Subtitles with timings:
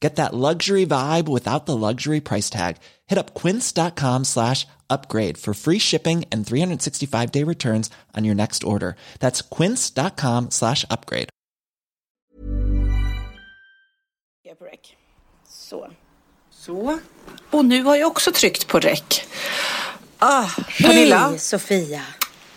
[0.00, 2.76] Get that luxury vibe without the luxury price tag.
[3.06, 8.62] Hit up quince.com slash upgrade for free shipping and 365 day returns on your next
[8.64, 8.96] order.
[9.20, 11.28] That's quince.com slash upgrade.
[15.48, 15.90] Så.
[16.50, 16.98] Så.
[17.50, 19.02] Och nu har jag också tryckt på rec.
[20.18, 20.46] Ah,
[20.82, 21.28] Pernilla.
[21.28, 22.02] Hej Sofia.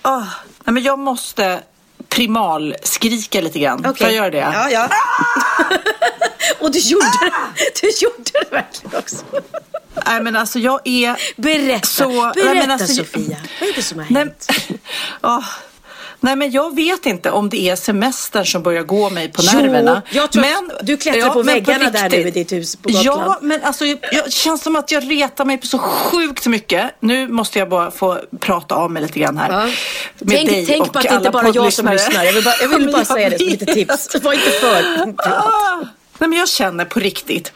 [0.01, 0.25] Ah,
[0.63, 1.63] nej, men jag måste
[2.09, 3.83] primalskrika lite grann.
[3.83, 4.37] Får jag göra det?
[4.37, 4.89] Ja, ja.
[6.59, 7.31] Och du gjorde det.
[7.81, 9.25] Du gjorde det verkligen också.
[10.05, 12.09] Nej men alltså jag är Berätta, så...
[12.09, 13.37] berätta nej, men alltså, Sofia.
[13.59, 14.47] Vad är det som har Nej, hänt?
[15.21, 15.43] ah,
[16.19, 19.59] nej men jag vet inte om det är semestern som börjar gå mig på Jo,
[19.59, 20.01] nerverna.
[20.11, 22.21] jag tror att du klättrar på men väggarna där riktigt.
[22.23, 23.07] nu i ditt hus på Gotland.
[23.07, 26.91] Ja, men alltså jag, jag känns som att jag retar mig på så sjukt mycket.
[26.99, 29.51] Nu måste jag bara få prata av mig lite grann här.
[29.51, 29.65] Ja.
[30.19, 32.23] Med Tänk, dig tänk och på att det inte bara är jag som lyssnar.
[32.23, 34.15] Jag vill bara, jag vill Men bara säga det som lite tips.
[34.21, 34.79] Var inte för
[36.19, 37.53] nej, men jag känner på riktigt.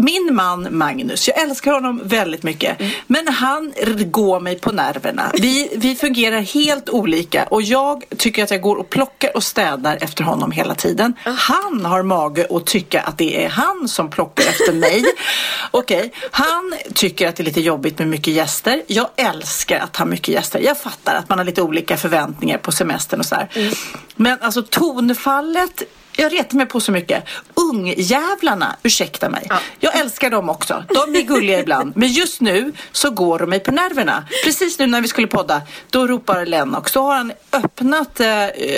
[0.00, 2.80] Min man Magnus, jag älskar honom väldigt mycket.
[2.80, 2.92] Mm.
[3.06, 3.72] Men han
[4.06, 5.30] går mig på nerverna.
[5.34, 9.98] Vi, vi fungerar helt olika och jag tycker att jag går och plockar och städar
[10.00, 11.14] efter honom hela tiden.
[11.24, 11.30] Ah.
[11.30, 15.04] Han har mage att tycka att det är han som plockar efter mig.
[15.70, 18.82] Okej, han tycker att det är lite jobbigt med mycket gäster.
[18.86, 20.60] Jag älskar att ha mycket gäster.
[20.60, 23.48] Jag fattar att man har lite olika förväntningar på semestern och sådär.
[23.54, 23.72] Mm.
[24.16, 25.82] Men alltså tonfallet
[26.18, 27.24] jag retar mig på så mycket.
[27.54, 29.48] Ungjävlarna, ursäkta mig.
[29.80, 30.84] Jag älskar dem också.
[30.88, 31.92] De är gulliga ibland.
[31.96, 34.24] Men just nu så går de mig på nerverna.
[34.44, 36.92] Precis nu när vi skulle podda, då ropar Lennox.
[36.92, 38.26] Så har han öppnat eh,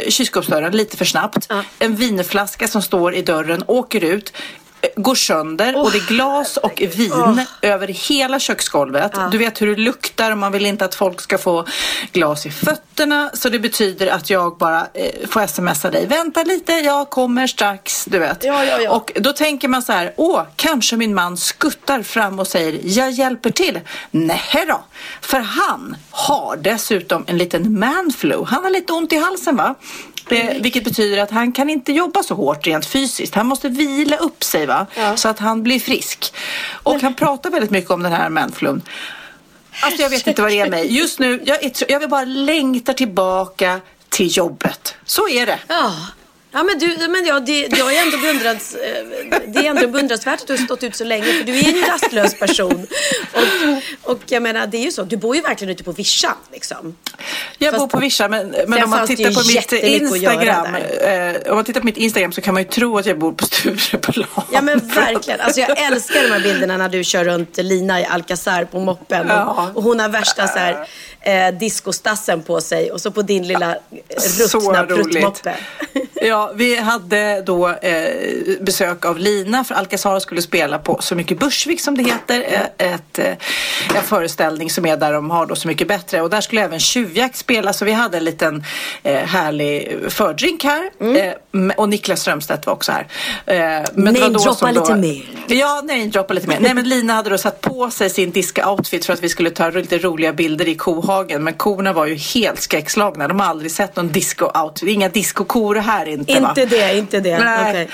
[0.08, 1.52] kylskåpsdörren lite för snabbt.
[1.78, 4.32] En vinflaska som står i dörren åker ut.
[4.96, 9.12] Går sönder och det är glas och vin över hela köksgolvet.
[9.32, 11.66] Du vet hur det luktar och man vill inte att folk ska få
[12.12, 13.30] glas i fötterna.
[13.34, 16.06] Så det betyder att jag bara eh, får smsa dig.
[16.06, 18.04] Vänta lite, jag kommer strax.
[18.04, 18.44] Du vet.
[18.44, 18.90] Ja, ja, ja.
[18.90, 20.12] Och då tänker man så här.
[20.16, 23.80] Åh, kanske min man skuttar fram och säger jag hjälper till.
[24.10, 24.84] Nej då.
[25.20, 28.44] För han har dessutom en liten manflu.
[28.46, 29.74] Han har lite ont i halsen va?
[30.32, 33.34] Eh, vilket betyder att han kan inte jobba så hårt rent fysiskt.
[33.34, 34.86] Han måste vila upp sig va?
[35.16, 36.34] så att han blir frisk.
[36.82, 38.82] Och han pratar väldigt mycket om den här manflun.
[39.82, 40.96] Alltså jag vet inte vad det är mig.
[40.98, 44.94] Just nu, jag, är, jag vill bara längtar tillbaka till jobbet.
[45.04, 45.58] Så är det.
[45.68, 45.92] Ja.
[46.52, 49.04] Ja men du, men ja, det, jag är ändå beundrans, eh,
[49.46, 51.88] det är ändå beundransvärt att du har stått ut så länge för du är en
[51.88, 52.86] rastlös person.
[53.32, 56.34] Och, och jag menar det är ju så, du bor ju verkligen ute på vischan
[56.52, 56.96] liksom.
[57.58, 60.74] Jag Fast- bor på Vischa men, men om man det tittar ju på mitt Instagram
[60.74, 63.32] eh, Om man tittar på mitt Instagram så kan man ju tro att jag bor
[63.32, 64.26] på Stureplan.
[64.52, 65.40] Ja men verkligen.
[65.40, 69.26] Alltså jag älskar de här bilderna när du kör runt Lina i Alcazar på moppen.
[69.28, 69.70] Ja.
[69.70, 70.86] Och, och hon har värsta så här,
[71.22, 73.76] eh, discostassen på sig och så på din lilla
[74.52, 75.54] ruttna pruttmoppe.
[76.22, 78.10] Ja, vi hade då eh,
[78.60, 82.44] besök av Lina för Alcazar skulle spela på Så mycket Bursvik som det heter.
[82.78, 83.26] eh, Ett, eh,
[83.96, 86.22] en föreställning som är där de har då Så mycket bättre.
[86.22, 88.64] Och där skulle även Tjuvjakt spela så vi hade en liten
[89.02, 90.90] eh, härlig fördrink här.
[91.00, 91.16] Mm.
[91.70, 93.06] Eh, och Niklas Strömstedt var också här.
[93.46, 95.22] Eh, men Namedroppa lite då- mer.
[95.48, 96.58] Ja, namedroppa lite mer.
[96.60, 99.70] Nej men Lina hade då satt på sig sin diska-outfit för att vi skulle ta
[99.70, 100.74] lite roliga bilder i
[101.10, 101.44] kohagen.
[101.44, 103.28] Men korna var ju helt skräckslagna.
[103.28, 104.88] De har aldrig sett någon disco-outfit.
[104.88, 106.48] Inga disco-kor här inte va?
[106.48, 107.38] Inte det, inte det.
[107.38, 107.70] Nej.
[107.70, 107.88] Okej.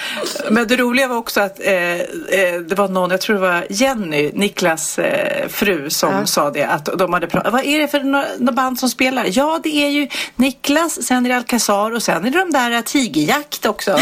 [0.51, 3.67] Men det roliga var också att eh, eh, det var någon, jag tror det var
[3.71, 6.65] Jenny, Niklas eh, fru som sa det.
[6.65, 9.27] Att de hade pratat, vad är det för några nå band som spelar?
[9.29, 12.71] Ja det är ju Niklas, sen är det Alcazar och sen är det de där
[12.71, 13.91] eh, Tigerjakt också.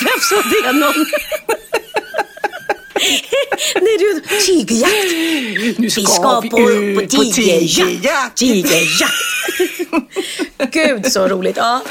[0.00, 0.72] Vem sa det?
[0.72, 0.94] Någon?
[3.74, 5.78] Nej du, tigerjakt.
[5.78, 8.36] Nu Vi ska på, på tigerjakt.
[8.36, 9.14] Tigerjakt.
[10.72, 11.56] Gud så roligt.
[11.56, 11.82] Ja.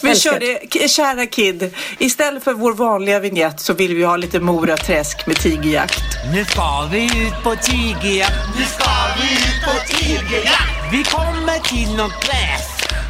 [0.00, 0.58] Vi körde,
[0.88, 5.36] kära Kid, istället för vår vanliga vignett så vill vi ha lite Mora Träsk med
[5.36, 6.02] tigerjakt.
[6.34, 8.32] Nu ska vi ut på tigerjakt.
[8.58, 8.90] Nu ska
[9.20, 10.92] vi ut på tigerjakt.
[10.92, 12.68] Vi kommer till något gräs.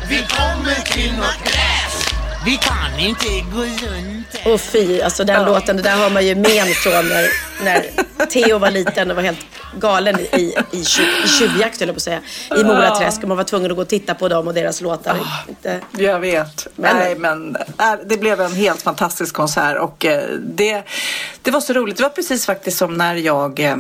[0.08, 1.71] Vi kommer till något gräs.
[2.44, 6.34] Vi kan inte gå runt Och fy, alltså den låten, det där har man ju
[6.34, 7.28] men från när,
[7.64, 9.38] när Theo var liten och var helt
[9.80, 12.20] galen i, i, i, tju- i tjuvjakt, höll jag på att säga.
[12.56, 15.16] I Moraträsk och man var tvungen att gå och titta på dem och deras låtar.
[15.48, 15.80] Inte...
[15.96, 16.66] Jag vet.
[16.76, 20.82] Men- Nej, men äh, det blev en helt fantastisk konsert och eh, det,
[21.42, 21.96] det var så roligt.
[21.96, 23.76] Det var precis faktiskt som när jag eh,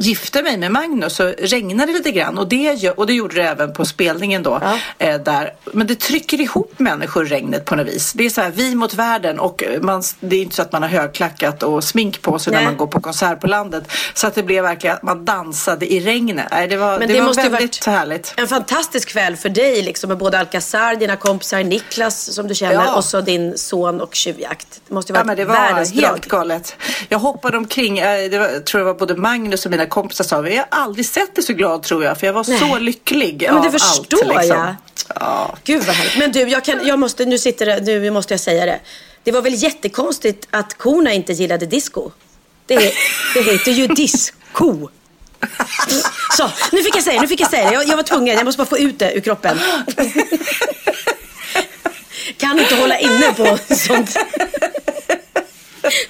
[0.00, 3.42] gifte mig med Magnus så regnade det lite grann och det, och det gjorde det
[3.48, 4.60] även på spelningen då.
[4.98, 5.52] Eh, där.
[5.72, 8.12] Men det trycker ihop människor regnet på något vis.
[8.12, 10.82] Det är så här vi mot världen och man, det är inte så att man
[10.82, 12.66] har högklackat och smink på sig när Nej.
[12.66, 13.84] man går på konsert på landet.
[14.14, 16.46] Så att det blev verkligen att man dansade i regnet.
[16.50, 18.34] Nej, det var, Men det det var väldigt härligt.
[18.36, 22.74] En fantastisk kväll för dig liksom med både Alcazar, dina kompisar, Niklas som du känner
[22.74, 22.94] Ja.
[22.96, 24.80] och så din son och tjuvjakt.
[24.88, 26.40] Det måste ju Ja, varit men det var världens helt drag.
[26.40, 26.76] galet.
[27.08, 30.24] Jag hoppade omkring, eh, det var, jag tror det var både Magnus och mina kompisar
[30.24, 32.80] sa, jag har aldrig sett dig så glad tror jag, för jag var så Nej.
[32.80, 34.36] lycklig Ja, men det förstår allt.
[34.36, 34.56] Liksom.
[34.56, 34.74] jag.
[35.14, 35.56] Ja.
[35.64, 36.18] Gud vad härligt.
[36.18, 38.80] Men du, jag, kan, jag måste, nu, sitter det, nu måste jag säga det.
[39.24, 42.10] Det var väl jättekonstigt att korna inte gillade disco?
[42.66, 42.92] Det,
[43.34, 44.88] det heter ju disco.
[46.36, 47.74] Så, nu fick jag säga det, nu fick jag säga det.
[47.74, 49.58] Jag, jag var tvungen, jag måste bara få ut det ur kroppen.
[52.36, 54.16] Kan inte hålla inne på sånt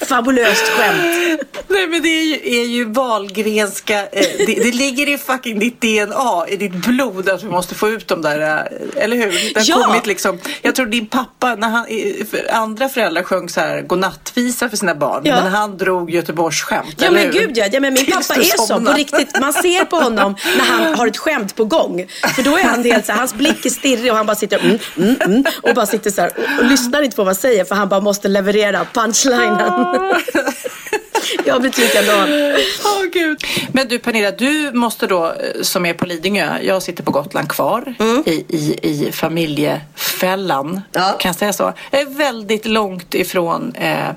[0.08, 1.40] fabulöst skämt.
[1.68, 5.80] Nej men det är ju, är ju Wahlgrenska, eh, det, det ligger i fucking ditt
[5.80, 9.54] DNA, i ditt blod att vi måste få ut dem där, eh, eller hur?
[9.54, 9.82] Det Ja.
[9.84, 13.80] kommit liksom, jag tror din pappa, när han, eh, för andra föräldrar sjöng så här
[13.82, 15.42] godnattvisa för sina barn, Ja.
[15.42, 17.32] men han drog Göteborgsskämt, Ja men hur?
[17.32, 17.66] gud ja.
[17.72, 19.40] ja men min Tills pappa är så på riktigt.
[19.40, 22.06] Man ser på honom när han har ett skämt på gång.
[22.36, 24.58] För då är han helt så här, hans blick är stirrig och han bara sitter
[24.58, 27.34] mm, mm, mm, och bara sitter så här och, och lyssnar inte på vad man
[27.34, 28.84] säger för han bara måste leverera
[29.64, 30.22] punchlinen.
[31.44, 32.28] Jag blir likadan.
[32.84, 33.44] Åh gud.
[33.72, 37.48] Men du Pernilla, du måste då eh, som är på Lidingö, jag sitter på Gotland
[37.48, 37.94] kvar
[38.26, 40.80] i, i, i familjefällan.
[40.92, 41.16] Ja.
[41.18, 41.72] Kan jag säga så?
[41.90, 44.08] Jag är väldigt långt ifrån eh,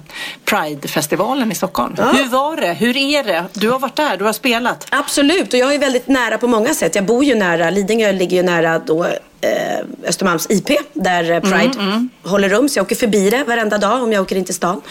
[0.45, 1.95] Pridefestivalen i Stockholm.
[1.98, 2.74] Hur var det?
[2.74, 3.45] Hur är det?
[3.54, 4.88] Du har varit där, du har spelat.
[4.90, 6.95] Absolut, och jag är väldigt nära på många sätt.
[6.95, 9.07] Jag bor ju nära, Lidingö ligger ju nära då
[9.44, 12.69] eh, Östermalms IP där eh, Pride håller rum.
[12.69, 14.81] Så jag åker förbi det varenda dag om jag åker in till stan.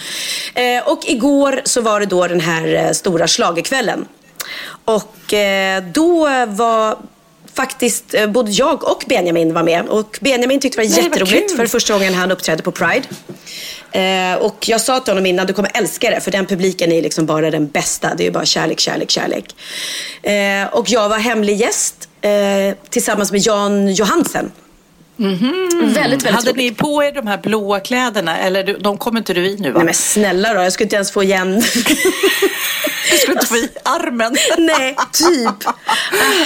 [0.55, 4.07] Eh, och igår så var det då den här eh, stora schlagerkvällen.
[4.85, 6.97] Och eh, då var
[7.55, 9.89] faktiskt eh, både jag och Benjamin var med.
[9.89, 13.07] Och Benjamin tyckte det var Nej, jätteroligt för första gången han uppträdde på Pride.
[13.93, 17.03] Eh, och jag sa till honom innan, du kommer älska det för den publiken är
[17.03, 18.15] liksom bara den bästa.
[18.15, 19.55] Det är bara kärlek, kärlek, kärlek.
[20.23, 24.53] Eh, och jag var hemlig gäst eh, tillsammans med Jan Johansen.
[25.17, 26.57] Väldigt, väldigt Hade roligt.
[26.57, 29.79] ni på er de här blåa kläderna eller de kommer inte du i nu va?
[29.79, 31.63] Nej men snälla då, jag skulle inte ens få igen.
[33.11, 34.37] Du skulle inte få i armen.
[34.59, 35.67] Nej, typ.
[35.67, 35.73] Ah,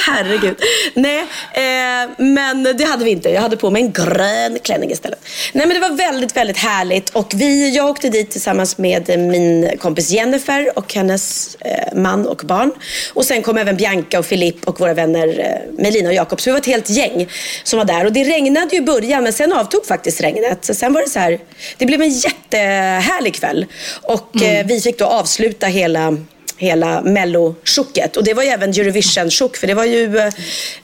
[0.07, 0.57] herregud.
[0.95, 1.21] Nej,
[1.53, 3.31] eh, men det hade vi inte.
[3.31, 5.19] Jag hade på mig en grön klänning istället.
[5.53, 7.11] Nej, men det var väldigt, väldigt härligt.
[7.11, 12.43] Och vi, jag åkte dit tillsammans med min kompis Jennifer och hennes eh, man och
[12.45, 12.73] barn.
[13.15, 16.41] Och sen kom även Bianca och Filip och våra vänner eh, Melina och Jakob.
[16.41, 17.29] Så vi var ett helt gäng
[17.65, 18.05] som var där.
[18.05, 20.65] Och det regnade ju i början, men sen avtog faktiskt regnet.
[20.65, 21.39] Så sen var det så här,
[21.79, 23.67] det blev en jättehärlig kväll.
[24.03, 26.17] Och eh, vi fick då avsluta hela
[26.57, 28.17] hela mellotjocket.
[28.17, 30.19] Och det var ju även Eurovision-tjock för det var ju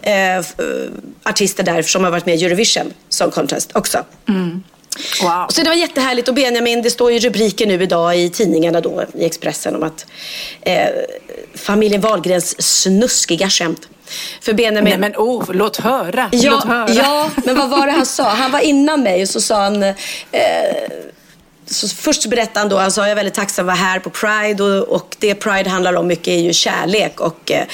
[0.02, 0.44] eh, eh,
[1.22, 4.04] artister där som har varit med i Eurovision Song Contest också.
[5.22, 5.46] Wow.
[5.48, 9.04] Så det var jättehärligt och Benjamin, det står ju rubriker nu idag i tidningarna då,
[9.14, 10.06] i Expressen om att
[10.60, 10.88] eh,
[11.54, 13.88] familjen Wahlgrens snuskiga skämt.
[14.40, 14.90] För Benjamin...
[14.90, 16.28] Nej men oh, låt höra.
[16.32, 16.90] låt Ja, höra.
[16.90, 18.28] ja, men vad var det han sa?
[18.28, 19.82] Han var innan mig och så sa han...
[19.82, 19.92] Eh,
[21.72, 24.64] så först berättade han då, sa jag är väldigt tacksam att vara här på Pride
[24.64, 27.64] och, och det Pride handlar om mycket är ju kärlek och eh,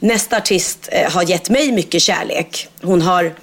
[0.00, 2.68] nästa artist eh, har gett mig mycket kärlek.
[2.82, 3.34] Hon har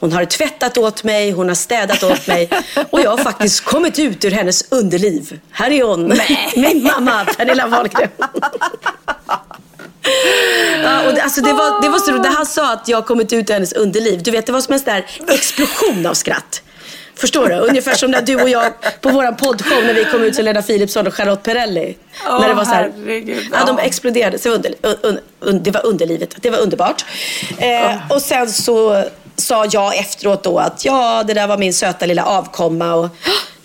[0.00, 2.48] hon har tvättat åt mig, hon har städat åt mig
[2.90, 5.40] och jag har faktiskt kommit ut ur hennes underliv.
[5.50, 6.18] Här är hon,
[6.56, 8.08] min mamma Pernilla Wahlgren.
[10.82, 12.26] Ja, och det, alltså det, var, det var så roligt.
[12.26, 14.22] Han sa att jag kommit ut ur hennes underliv.
[14.22, 16.62] Du vet, det var som en sån där explosion av skratt.
[17.20, 17.54] Förstår du?
[17.54, 20.62] Ungefär som när du och jag på vår poddshow när vi kom ut till Lena
[20.62, 21.96] Philipsson och Charlotte Perrelli.
[22.26, 24.38] Åh, när det var så här, herregud, ja, de exploderade.
[24.38, 26.34] Så under, un, un, det var underlivet.
[26.42, 27.04] Det var underbart.
[27.58, 29.04] Eh, och sen så
[29.36, 32.94] sa jag efteråt då att ja, det där var min söta lilla avkomma.
[32.94, 33.08] Och,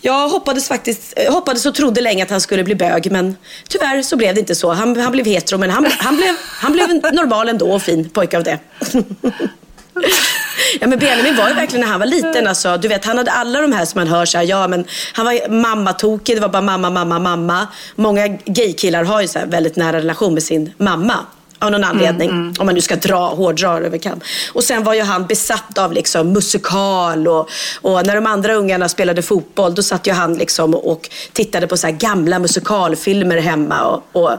[0.00, 3.36] jag hoppades faktiskt, jag hoppades och trodde länge att han skulle bli bög men
[3.68, 4.72] tyvärr så blev det inte så.
[4.72, 8.36] Han, han blev hetero men han, han, blev, han blev normal ändå och fin pojke
[8.36, 8.58] av det.
[10.80, 13.30] Ja men Benjamin var ju verkligen när han var liten alltså, du vet han hade
[13.30, 16.48] alla de här som man hör så här, ja men han var mammatokig, det var
[16.48, 17.66] bara mamma, mamma, mamma.
[17.96, 21.14] Många gaykillar har ju så här väldigt nära relation med sin mamma.
[21.58, 22.54] Av någon anledning.
[22.58, 24.20] Om man nu ska dra, hårdra över kam.
[24.52, 27.48] Och sen var ju han besatt av liksom musikal och,
[27.82, 31.76] och när de andra ungarna spelade fotboll då satt ju han liksom och tittade på
[31.76, 34.30] så gamla musikalfilmer hemma och, och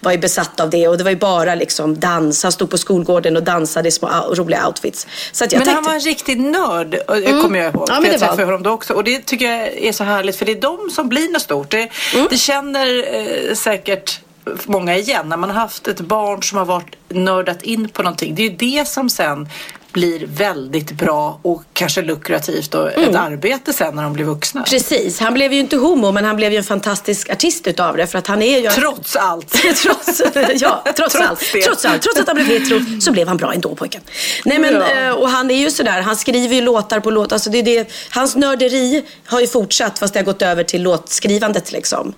[0.00, 0.88] var ju besatt av det.
[0.88, 2.42] Och det var ju bara liksom dans.
[2.42, 5.06] Han stod på skolgården och dansade i små roliga outfits.
[5.32, 7.84] Så jag Men tänkte, han var en riktig nörd, och det kommer jag ihåg.
[7.88, 8.92] Ja, men jag det var- träffade honom då också.
[8.94, 11.70] Och det tycker jag är så härligt, för det är de som blir något stort.
[11.70, 12.26] Det, Mm.
[12.30, 14.20] det känner eh, säkert
[14.66, 15.28] många igen.
[15.28, 18.34] När man har haft ett barn som har varit nördat in på någonting.
[18.34, 19.48] Det är ju det som sen
[19.92, 23.08] blir väldigt bra och kanske lukrativt och Mm.
[23.10, 24.62] ett arbete sen när de blir vuxna.
[24.62, 28.06] Precis, han blev ju inte homo men han blev ju en fantastisk artist utav det
[28.06, 28.68] för att han är ju...
[28.68, 29.50] Trots allt.
[29.82, 30.20] trots,
[30.60, 31.40] ja, trots, Trots allt.
[31.52, 31.60] det.
[31.62, 32.02] Trots allt.
[32.02, 34.00] Trots att han blev hetero så blev han bra ändå pojken.
[34.44, 34.90] Nej men, Ja.
[35.08, 37.36] eh, och han är ju sådär, han skriver ju låtar på låtar.
[37.36, 40.82] Alltså det är det, hans nörderi har ju fortsatt fast det har gått över till
[40.82, 42.14] låtskrivandet liksom.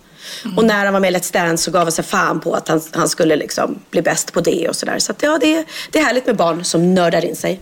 [0.56, 2.68] Och när han var med i Let's Dance så gav han sig fan på att
[2.68, 4.99] han, han skulle liksom bli bäst på det och sådär.
[4.99, 7.61] Så att, ja, det, är- det är härligt med barn som nördar in sig.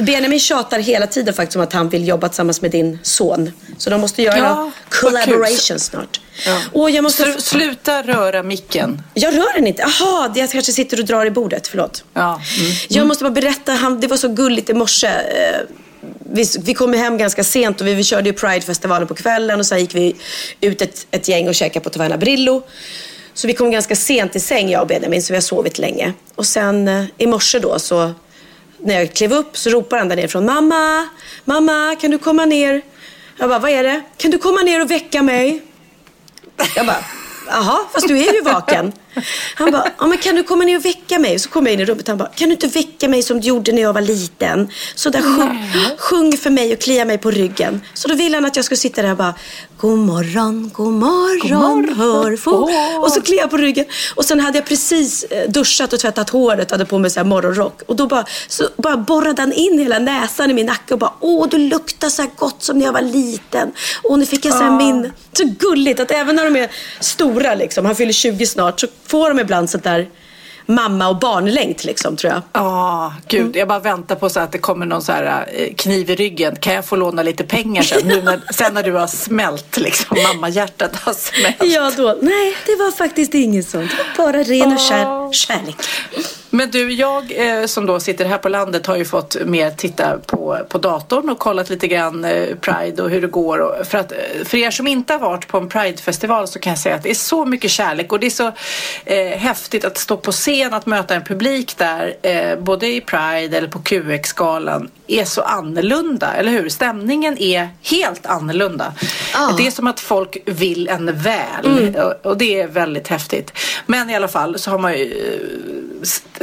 [0.00, 3.50] Benjamin tjatar hela tiden faktiskt om att han vill jobba tillsammans med din son.
[3.78, 6.20] Så de måste göra Ja, collaboration snart.
[6.46, 6.60] Ja.
[6.72, 7.24] Och jag måste...
[7.24, 9.02] Slu- Sluta röra micken.
[9.14, 9.82] Jag rör den inte.
[10.00, 11.66] Jaha, jag kanske sitter och drar i bordet.
[11.68, 12.04] Förlåt.
[12.14, 12.40] Ja.
[12.58, 12.72] Mm.
[12.88, 15.08] Jag måste bara berätta, han, det var så gulligt i morse.
[16.32, 19.66] Vi, vi kom hem ganska sent och vi, vi körde ju Pride-festivalen på kvällen och
[19.66, 20.16] sen gick vi
[20.60, 22.62] ut ett, ett gäng och käkade på Taverna Brillo.
[23.34, 26.12] Så vi kom ganska sent i säng, jag och Benjamin, så vi har sovit länge.
[26.34, 28.12] Och sen eh, i morse då så,
[28.78, 31.08] när jag klev upp så ropar han där nerifrån, mamma,
[31.44, 32.82] mamma, kan du komma ner?
[33.38, 34.02] Jag bara, vad är det?
[34.16, 35.62] Kan du komma ner och väcka mig?
[36.76, 37.04] Jag bara,
[37.46, 38.92] jaha, fast du är ju vaken.
[39.54, 41.38] Han bara, ja, men kan du komma ner och väcka mig?
[41.38, 43.48] Så kom jag in i rummet han bara, kan du inte väcka mig som du
[43.48, 44.68] gjorde när jag var liten?
[44.94, 47.80] Så där sjung, sjung för mig och klia mig på ryggen.
[47.94, 49.34] Så då ville han att jag skulle sitta där och bara,
[49.76, 52.70] god morgon, god morgon, hör få.
[53.02, 53.84] Och så kliade jag på ryggen.
[54.14, 57.20] Och sen hade jag precis eh, duschat och tvättat håret och hade på mig så
[57.20, 57.82] här morgonrock.
[57.86, 61.12] Och då bara, så bara borrade han in hela näsan i min nacke och bara,
[61.20, 63.72] åh du luktar så här gott som när jag var liten.
[64.02, 65.10] Och nu fick jag så här minne.
[65.32, 69.28] Så gulligt att även när de är stora liksom, han fyller 20 snart, så får
[69.28, 70.08] de ibland sånt där
[70.66, 72.42] mamma och barnlängt liksom tror jag.
[72.52, 73.56] Ja, gud.
[73.56, 76.56] Jag bara väntar på så att det kommer någon så här eh, kniv i ryggen.
[76.56, 78.08] Kan jag få låna lite pengar sen?
[78.08, 80.16] Nu när, sen när du har smält liksom.
[80.22, 81.56] Mammahjärtat har smält.
[81.74, 83.90] Ja då, nej det var faktiskt inget sånt.
[84.16, 85.76] Bara ren och kär, kärlek.
[86.54, 90.18] Men du, jag eh, som då sitter här på landet har ju fått mer titta
[90.18, 93.84] på, på datorn och kollat lite grann eh, Pride och hur det går.
[93.84, 96.78] För, att, eh, för er som inte har varit på en Pride-festival så kan jag
[96.78, 98.52] säga att det är så mycket kärlek och det är så
[99.04, 103.58] eh, häftigt att stå på scen, att möta en publik där, eh, både i Pride
[103.58, 106.68] eller på QX-galan, är så annorlunda, eller hur?
[106.68, 108.94] Stämningen är helt annorlunda.
[109.58, 113.52] Det är som att folk vill en väl och, och det är väldigt häftigt.
[113.86, 115.30] Men i alla fall så har man ju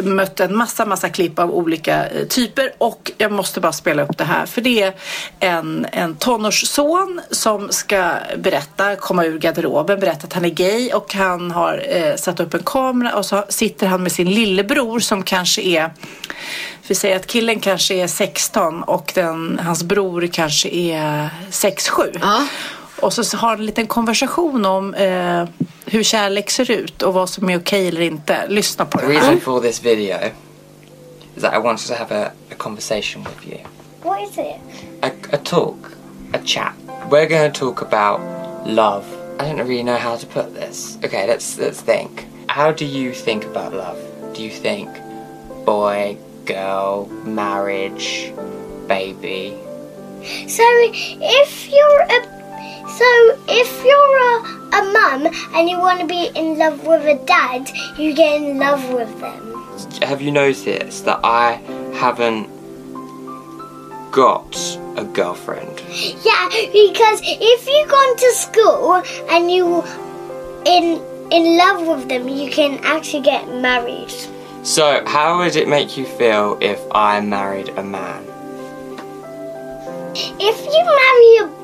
[0.03, 4.17] mött en massa, massa klipp av olika eh, typer och jag måste bara spela upp
[4.17, 4.93] det här för det är
[5.39, 11.13] en, en tonårsson som ska berätta, komma ur garderoben, berätta att han är gay och
[11.13, 15.23] han har eh, satt upp en kamera och så sitter han med sin lillebror som
[15.23, 15.91] kanske är
[16.91, 22.19] vi säger att killen kanske är 16 och den, hans bror kanske är 6-7.
[22.21, 22.47] Ja.
[23.01, 25.43] Och så har en liten konversation om eh,
[25.85, 28.47] hur kärlek ser ut och vad som är okej eller inte.
[28.47, 29.13] Lyssna på det här.
[29.13, 30.17] reason for this video
[31.35, 33.57] is that I wanted to have a, a conversation with you.
[34.03, 34.57] What is it?
[35.01, 35.77] A, a talk,
[36.33, 36.73] a chat.
[37.09, 38.21] We're going to talk about
[38.65, 39.05] love.
[39.39, 40.97] I don't really know how to put this.
[41.03, 42.25] Okay, let's let's think.
[42.47, 43.97] How do you think about love?
[44.33, 44.89] Do you think
[45.65, 48.33] boy, girl, marriage,
[48.87, 49.53] baby?
[50.47, 52.40] So if you're a
[52.87, 57.23] so if you're a, a mum and you want to be in love with a
[57.25, 59.51] dad, you get in love with them.
[60.01, 61.53] Have you noticed that I
[61.93, 62.49] haven't
[64.11, 64.55] got
[64.97, 65.81] a girlfriend?
[65.89, 69.83] Yeah, because if you gone to school and you
[70.65, 74.11] in in love with them, you can actually get married.
[74.63, 78.25] So, how would it make you feel if I married a man?
[80.13, 81.60] If you marry a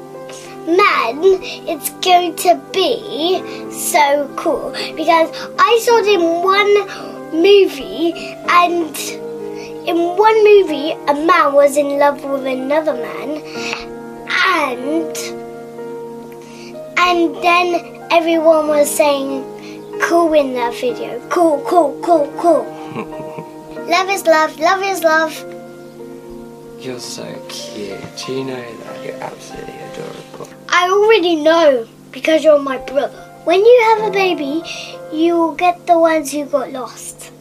[0.68, 1.20] man,
[1.66, 3.40] it's going to be
[3.72, 8.12] so cool because I saw it in one movie
[8.50, 8.98] and
[9.88, 13.42] in one movie a man was in love with another man
[14.30, 15.18] and
[17.00, 19.44] and then everyone was saying
[20.02, 21.26] cool in that video.
[21.30, 22.66] Cool, cool, cool, cool.
[23.88, 25.34] love is love, love is love.
[26.80, 28.00] You're so cute.
[28.18, 29.06] Do you know that?
[29.06, 29.77] You're absolutely.
[30.80, 33.24] I already know because you're my brother.
[33.46, 34.62] When you have a baby,
[35.12, 37.32] you will get the ones who got lost.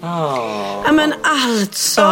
[0.00, 2.02] Ja men alltså.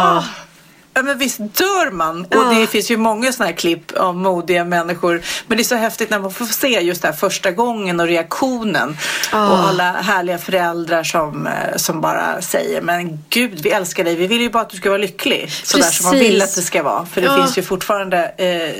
[0.97, 2.25] Ja, men visst dör man?
[2.25, 5.21] Och det finns ju många sådana här klipp av modiga människor.
[5.47, 8.07] Men det är så häftigt när man får se just det här första gången och
[8.07, 8.97] reaktionen.
[9.31, 14.15] Och alla härliga föräldrar som, eh, som bara säger Men gud, vi älskar dig.
[14.15, 15.51] Vi vill ju bara att du ska vara lycklig.
[15.63, 17.05] Sådär som man vill att det ska vara.
[17.05, 17.35] För det Ja.
[17.37, 18.73] finns ju fortfarande eh,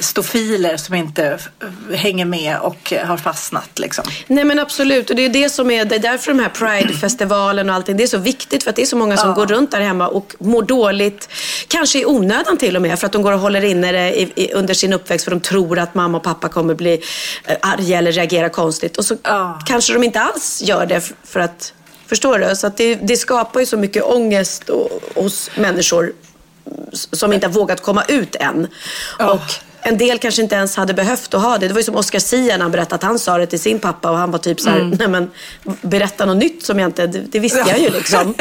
[0.00, 1.38] stofiler som inte
[1.94, 4.04] hänger med och eh, har fastnat liksom.
[4.26, 7.68] Nej men absolut och det är det som är, det är därför de här Pride-festivalen
[7.70, 9.70] och allting, det är så viktigt för att det är så många som går runt
[9.70, 11.17] där hemma och mår dåligt,
[11.68, 14.32] kanske i onödan till och med för att de går och håller inne det i,
[14.34, 17.02] i, under sin uppväxt för de tror att mamma och pappa kommer bli
[17.44, 19.60] eh, arga eller reagera konstigt och så Ja.
[19.66, 21.72] kanske de inte alls gör det för att,
[22.06, 22.56] förstår du?
[22.56, 26.12] Så att det, det skapar ju så mycket ångest och, hos människor
[26.92, 28.66] som inte har vågat komma ut än.
[29.18, 29.40] Och
[29.82, 31.68] en del kanske inte ens hade behövt att ha det.
[31.68, 33.78] Det var ju som Oscar Sia när han berättade att han sa det till sin
[33.78, 35.30] pappa och han var typ så här, nej men
[35.82, 38.34] berätta något nytt som jag inte, det, det visste jag ju liksom.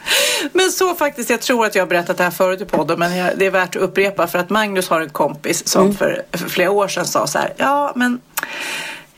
[0.52, 3.16] Men så faktiskt, jag tror att jag har berättat det här förut i podden men
[3.16, 5.96] jag, det är värt att upprepa för att Magnus har en kompis som Mm.
[5.96, 8.20] för, för flera år sedan sa så här, ja men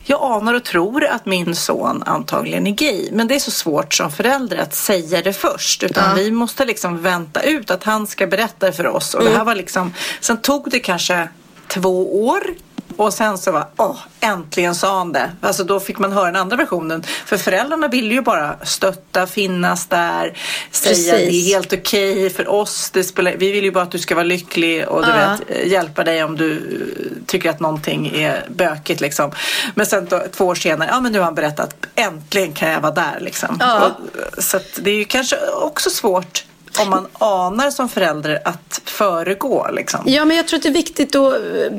[0.09, 3.09] jag anar och tror att min son antagligen är gay.
[3.11, 5.83] Men det är så svårt som förälder att säga det först.
[5.83, 9.13] Utan vi måste liksom vänta ut att han ska berätta det för oss.
[9.13, 9.33] Och Mm.
[9.33, 11.29] det här var liksom, sen tog det kanske
[11.67, 12.41] två år.
[12.97, 15.31] Och sen så var åh, äntligen sa han det.
[15.41, 17.03] Alltså då fick man höra den andra versionen.
[17.25, 20.37] För föräldrarna ville ju bara stötta, finnas där,
[20.71, 21.11] säga Precis.
[21.11, 22.89] det är helt okej för oss.
[22.93, 25.37] Det spelar, vi vill ju bara att du ska vara lycklig och du Ja.
[25.47, 29.31] vet, hjälpa dig om du eh, tycker att någonting är bökigt liksom.
[29.75, 32.81] Men sen då, två år senare, ja men nu har han berättat, äntligen kan jag
[32.81, 33.57] vara där liksom.
[33.59, 33.91] Ja.
[34.37, 36.43] Och, så det är ju kanske också svårt
[36.81, 40.03] om man anar som förälder att föregå liksom.
[40.05, 41.33] Ja, men jag tror att det är viktigt att...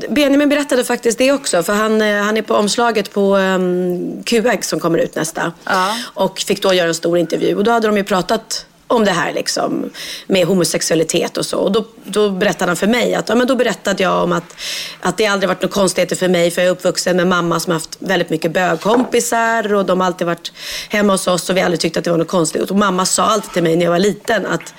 [0.09, 1.63] Benjamin berättade faktiskt det också.
[1.63, 5.53] För han, eh, han är på omslaget på um, QX som kommer ut nästa.
[5.65, 5.97] Ja.
[6.15, 7.55] Och fick då göra en stor intervju.
[7.55, 9.91] Och då hade de ju pratat om det här liksom,
[10.27, 11.59] med homosexualitet och så.
[11.59, 14.55] Och då, då berättade han för mig att, ja, men då berättade jag om att,
[15.01, 17.73] att det aldrig varit några konstigheter för mig för jag är uppvuxen med mamma som
[17.73, 20.53] haft väldigt mycket bögkompisar och de har alltid varit
[20.89, 22.71] hemma hos oss och vi har aldrig tyckt att det var något konstigt.
[22.71, 24.75] Och mamma sa alltid till mig när jag var liten att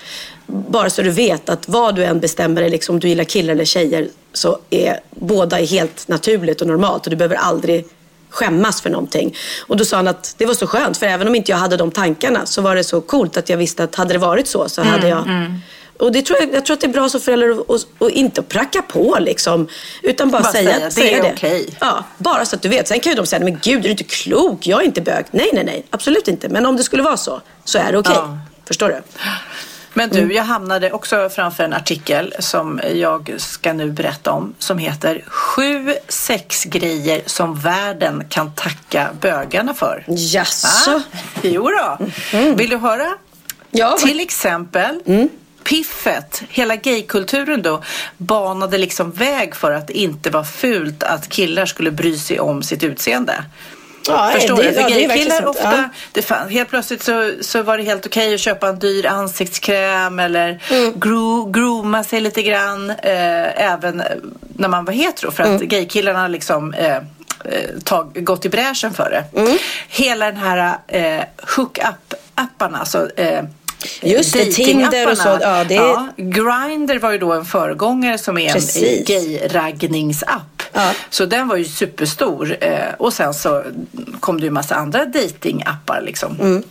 [0.47, 3.53] bara så du vet att vad du än bestämmer dig, liksom, om du gillar killar
[3.53, 7.86] eller tjejer, så är båda är helt naturligt och normalt och du behöver aldrig
[8.29, 9.35] skämmas för någonting.
[9.67, 11.77] Och då sa han att det var så skönt, för även om inte jag hade
[11.77, 14.69] de tankarna så var det så coolt att jag visste att hade det varit så
[14.69, 15.23] så hade jag
[15.99, 18.11] Och det tror jag, jag tror att det är bra som förälder att- att att
[18.11, 19.67] inte pracka på liksom.
[20.03, 21.33] Utan bara, Bara säga, säga, det säga är det.
[21.35, 21.77] okej.
[21.79, 22.87] Ja, bara så att du vet.
[22.87, 24.67] Sen kan ju de säga, men gud är du inte klok?
[24.67, 25.25] Jag är inte bög.
[25.31, 25.85] Nej, nej, nej.
[25.89, 26.49] Absolut inte.
[26.49, 28.13] Men om det skulle vara så, så är det okej.
[28.15, 28.37] Ja.
[28.67, 29.01] Förstår du?
[29.99, 30.27] Men Mm.
[30.27, 35.23] du, jag hamnade också framför en artikel som jag ska nu berätta om som heter
[35.27, 40.03] Sju sexgrejer som världen kan tacka bögarna för.
[40.07, 40.91] Jaså?
[40.91, 41.03] Va?
[41.41, 41.97] Jo då.
[42.55, 43.03] Vill du höra?
[43.05, 43.17] Mm.
[43.71, 45.01] Ja, Till exempel
[45.63, 47.83] Piffet, hela gaykulturen då
[48.17, 52.63] banade liksom väg för att det inte var fult att killar skulle bry sig om
[52.63, 53.43] sitt utseende.
[54.09, 54.73] Ja, Förstår det- du?
[54.73, 55.83] För ja, gaykillar ofta, Ja.
[56.11, 60.19] det fann, helt plötsligt så, så var det helt okej att köpa en dyr ansiktskräm
[60.19, 60.99] eller Mm.
[60.99, 62.89] gro, grooma sig lite grann.
[62.89, 64.03] Eh, även
[64.55, 65.31] när man var hetero.
[65.31, 65.67] För att Mm.
[65.67, 67.01] gaykillarna liksom eh, eh,
[67.83, 69.39] tag, gått i bräschen för det.
[69.41, 69.57] Mm.
[69.89, 71.23] Hela den här eh,
[71.55, 73.43] hook-up-apparna, alltså eh,
[74.01, 74.45] Just det.
[74.51, 78.53] Tinder och så, ja, det är- Grindr var ju då en föregångare som är en
[78.53, 79.07] Precis.
[79.07, 80.48] gay-raggningsapp.
[80.73, 80.93] Ja.
[81.10, 82.58] Så den var ju superstor.
[82.62, 83.63] Eh, och sen så
[84.19, 86.39] kom det ju massa andra datingappar liksom.
[86.39, 86.63] Mm.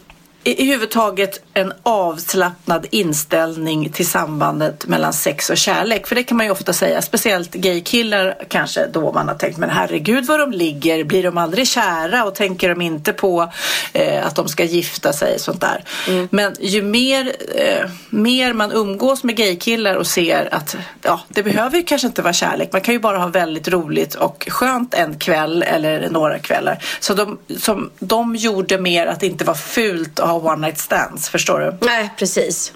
[0.45, 6.07] I, I huvudtaget en avslappnad inställning till sambandet mellan sex och kärlek.
[6.07, 9.71] För det kan man ju ofta säga, speciellt gaykillar kanske då man har tänkt men
[9.71, 13.53] herregud vad de ligger, blir de aldrig kära och tänker de inte på
[13.93, 15.85] eh, att de ska gifta sig och sånt där.
[16.31, 21.77] Men ju mer, eh, mer man umgås med gaykillar och ser att ja, det behöver
[21.77, 25.19] ju kanske inte vara kärlek, man kan ju bara ha väldigt roligt och skönt en
[25.19, 26.85] kväll eller några kvällar.
[27.01, 31.29] Så de, som, de gjorde mer att det inte var fult ha one night stands,
[31.29, 31.87] förstår du?
[31.87, 32.73] Nej, precis.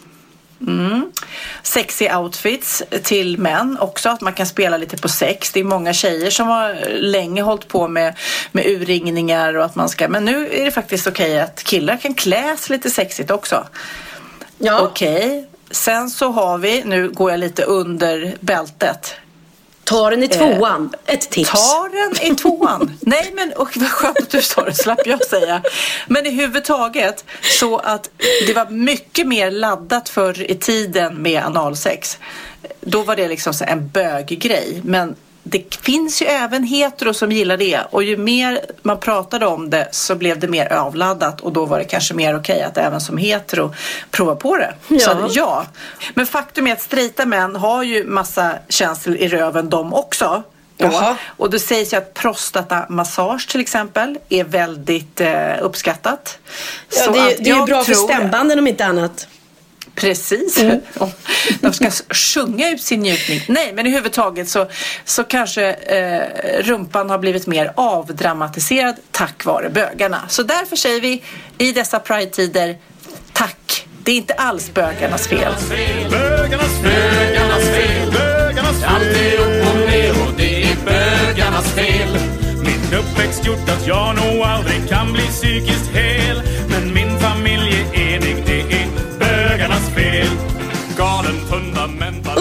[1.62, 5.52] Sexy outfits till män också, att man kan spela lite på sex.
[5.52, 8.16] Det är många tjejer som har länge hållit på med,
[8.52, 12.14] med urringningar och att man ska, men nu är det faktiskt okej att killar kan
[12.14, 13.66] kläs lite sexigt också.
[14.58, 14.80] Ja.
[14.80, 19.14] Okej, sen så har vi, nu går jag lite under bältet.
[19.84, 20.92] Ta den i tvåan.
[21.06, 21.50] Ett tips.
[21.50, 22.98] Ta den i tvåan.
[23.00, 25.62] Nej men och vad skönt att du sa det, slapp jag säga.
[26.06, 28.10] Men i huvudtaget så att
[28.46, 32.18] det var mycket mer laddat förr i tiden med analsex.
[32.80, 34.80] Då var det liksom så en böggrej.
[34.84, 39.70] Men det finns ju även hetero som gillar det och ju mer man pratade om
[39.70, 43.00] det så blev det mer avladdat och då var det kanske mer okej att även
[43.00, 43.74] som hetero
[44.10, 44.74] prova på det.
[44.88, 44.98] Ja.
[44.98, 45.64] Så ja.
[46.14, 50.42] Men faktum är att straighta män har ju massa känslor i röven de också.
[50.76, 51.16] Då.
[51.36, 56.38] Och det sägs ju att prostatamassage till exempel är väldigt eh, uppskattat.
[56.96, 59.26] Ja, det, är, det är ju bra för stämbanden om inte annat.
[59.94, 60.58] Precis.
[60.58, 60.80] Mm.
[61.60, 63.40] De ska sjunga ut sin njutning.
[63.48, 64.66] Nej, men i huvudtaget så,
[65.04, 66.22] så kanske eh,
[66.62, 70.22] rumpan har blivit mer avdramatiserad tack vare bögarna.
[70.28, 71.22] Så därför säger vi
[71.58, 72.76] i dessa Pride-tider
[73.32, 73.86] tack.
[74.04, 75.38] Det är inte alls bögarnas fel.
[75.38, 76.82] Bögarnas fel, bögarnas
[77.64, 78.88] fel, bögarnas fel.
[78.88, 82.18] Allt är upp och ner och det är bögarnas fel.
[82.64, 86.51] Min uppväxt gjort att jag nog aldrig kan bli psykiskt hel.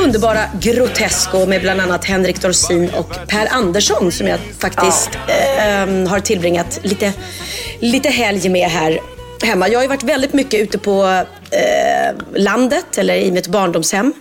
[0.03, 6.19] Underbara Grotesco med bland annat Henrik Dorsin och Per Andersson som jag faktiskt eh, har
[6.19, 7.13] tillbringat lite,
[7.79, 8.99] lite helg med här
[9.43, 9.69] hemma.
[9.69, 11.03] Jag har ju varit väldigt mycket ute på
[11.51, 14.13] eh, landet eller i mitt barndomshem.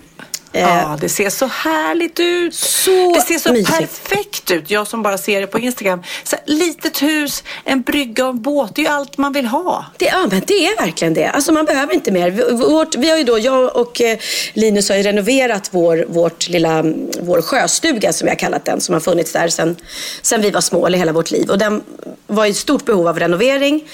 [0.52, 2.54] Eh, Ja, det ser så härligt ut.
[2.54, 3.78] Så det ser så mysigt.
[3.78, 4.70] perfekt ut.
[4.70, 6.02] Jag som bara ser det på Instagram.
[6.24, 8.74] Så litet hus, en brygga och en båt.
[8.74, 9.84] Det är ju allt man vill ha.
[9.96, 11.26] Det, ja, men det är verkligen det.
[11.26, 12.52] Alltså man behöver inte mer.
[12.52, 14.18] Vårt, vi har ju då, jag och eh,
[14.54, 16.82] Linus har ju renoverat vår, vårt lilla,
[17.20, 18.80] vår sjöstuga som vi har kallat den.
[18.80, 19.76] Som har funnits där sedan,
[20.22, 21.50] sedan vi var små, eller hela vårt liv.
[21.50, 21.82] Och den
[22.26, 23.84] var i stort behov av renovering.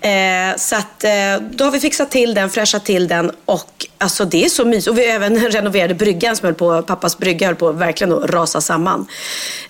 [0.00, 1.10] Eh, så att, eh,
[1.50, 3.32] då har vi fixat till den, fräschat till den.
[3.44, 4.88] Och alltså det är så mysigt.
[4.88, 8.60] Och vi även renoverade bryggan som höll på, pappas brygga höll på verkligen att rasa
[8.60, 9.06] samman.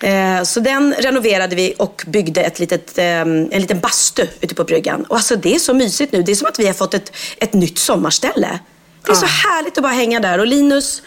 [0.01, 4.63] Eh, så den renoverade vi och byggde ett litet, eh, en liten bastu ute på
[4.63, 5.03] bryggan.
[5.03, 6.21] Och alltså det är så mysigt nu.
[6.23, 8.59] Det är som att vi har fått ett, ett nytt sommarställe.
[9.05, 10.39] Det är så härligt att bara hänga där.
[10.39, 11.01] Och Linus,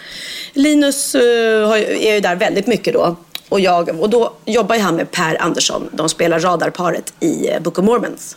[0.52, 3.16] Linus ju- är ju där väldigt mycket då.
[3.48, 5.88] Och, jag, och då jobbar ju han med Per Andersson.
[5.92, 8.36] De spelar radarparet i eh, Book of Mormons.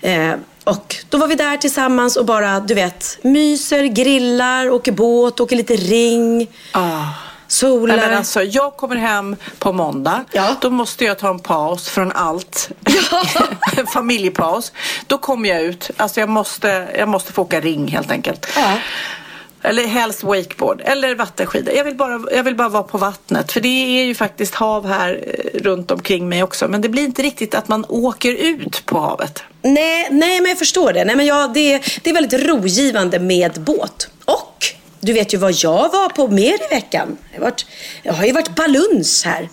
[0.00, 0.32] Eh,
[0.64, 5.56] och då var vi där tillsammans och bara, du vet, myser, grillar, åker båt, åker
[5.56, 7.02] lite ring, Ah.
[7.48, 7.96] solar.
[7.96, 10.24] Nej, men alltså, jag kommer hem på måndag.
[10.32, 10.54] Ja.
[10.60, 12.68] Då måste jag ta en paus från allt.
[13.76, 14.72] en familjepaus.
[15.06, 15.90] Då kommer jag ut.
[15.96, 18.46] Alltså, jag, måste, jag måste få åka ring helt enkelt.
[18.56, 18.72] Ja.
[19.64, 21.74] Eller helst wakeboard eller vattenskidor.
[21.74, 23.52] Jag vill, bara, jag vill bara vara på vattnet.
[23.52, 23.68] För det
[24.00, 26.68] är ju faktiskt hav här eh, runt omkring mig också.
[26.68, 29.42] Men det blir inte riktigt att man åker ut på havet.
[29.62, 31.04] Nej, nej, men jag förstår det.
[31.04, 34.08] Nej, men ja, det, det är väldigt rogivande med båt.
[34.24, 34.64] Och
[35.00, 37.18] du vet ju vad jag var på mer i veckan.
[37.32, 37.66] Jag har, varit,
[38.02, 39.48] jag har ju varit baluns här.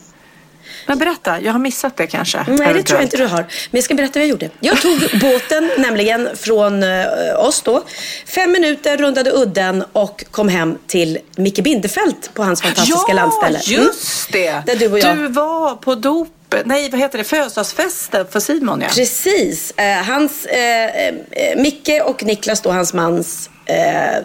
[0.87, 2.45] Men berätta, jag har missat det kanske.
[2.47, 3.37] Nej, det tror jag inte du har.
[3.39, 4.49] Men jag ska berätta vad jag gjorde.
[4.59, 7.05] Jag tog båten nämligen från eh,
[7.37, 7.83] oss då.
[8.25, 13.59] Fem minuter, rundade udden och kom hem till Micke Bindefeld på hans fantastiska ja, landställe.
[13.67, 13.85] Mm.
[13.85, 14.63] just det.
[14.65, 15.17] Där du och jag.
[15.17, 18.87] Du var på dopet, nej vad heter det, födelsedagsfesten för Simon ja.
[18.95, 19.71] Precis.
[19.71, 21.13] Eh, hans, eh, eh,
[21.57, 24.21] Micke och Niklas, då hans mans eh, eh,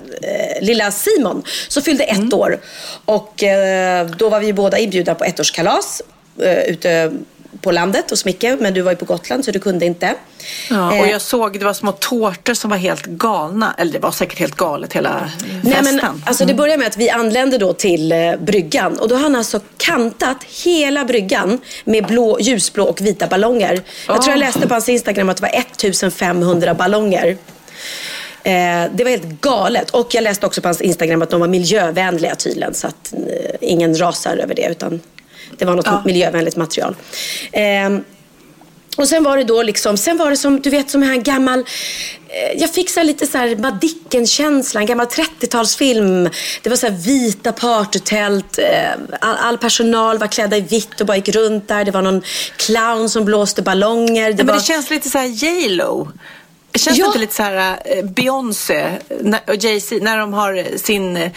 [0.60, 2.34] lilla Simon, som fyllde ett Mm.
[2.34, 2.58] år.
[3.04, 3.44] Och
[4.16, 6.02] då var vi båda inbjudna på ettårskalas
[6.42, 7.12] eh, ute
[7.60, 8.44] på landet hos Micke.
[8.60, 10.14] Men du var ju på Gotland så du kunde inte.
[10.70, 13.74] Ja, och Eh, jag såg det var små tårtor som var helt galna.
[13.78, 15.30] Eller det var säkert helt galet hela
[15.62, 15.96] Nej, festen.
[16.02, 19.22] men, alltså det börjar med att vi anlände då till eh, bryggan och då har
[19.22, 23.80] han alltså kantat hela bryggan med blå, ljusblå och vita ballonger.
[24.06, 24.46] Jag tror jag Oh.
[24.46, 27.26] läste på hans Instagram att det var 1500 ballonger.
[28.42, 29.90] Eh, det var helt galet.
[29.90, 33.20] Och jag läste också på hans Instagram att de var miljövänliga tydligen så att eh,
[33.60, 35.00] ingen rasar över det utan
[35.58, 36.02] det var något Ja.
[36.04, 36.96] miljövänligt material.
[37.52, 37.98] Eh,
[38.96, 41.58] och sen var det då liksom, sen var det som, du vet som en gammal,
[42.28, 46.30] eh, jag fick så lite så här Madicken-känsla, en gammal 30-talsfilm.
[46.62, 51.06] Det var så här vita partytält, eh, all, all personal var klädda i vitt och
[51.06, 51.84] bara gick runt där.
[51.84, 52.22] Det var någon
[52.56, 54.28] clown som blåste ballonger.
[54.30, 56.08] Det Nej, men det känns lite så här J.Lo.
[56.76, 57.06] Det känns Ja.
[57.06, 58.90] inte lite så här eh, Beyoncé
[59.46, 61.30] och Jay-Z när de har sin eh,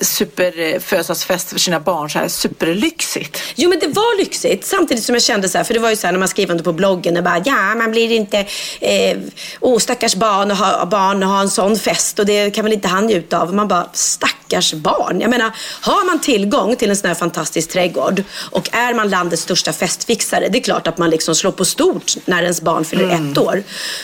[0.00, 3.42] superfödelsedagsfest för sina barn så här superlyxigt.
[3.54, 5.96] Jo men det var lyxigt samtidigt som jag kände så här, för det var ju
[5.96, 8.46] så här när man skrev det på bloggen och bara ja man blir inte,
[8.80, 9.18] eh,
[9.60, 12.72] oh stackars barn och ha, barn och ha en sån fest och det kan väl
[12.72, 13.54] inte han njuta av.
[13.54, 15.20] Man bara stackars barn.
[15.20, 19.42] Jag menar har man tillgång till en sån här fantastisk trädgård och är man landets
[19.42, 23.08] största festfixare det är klart att man liksom slår på stort när ens barn fyller
[23.08, 23.62] ett år.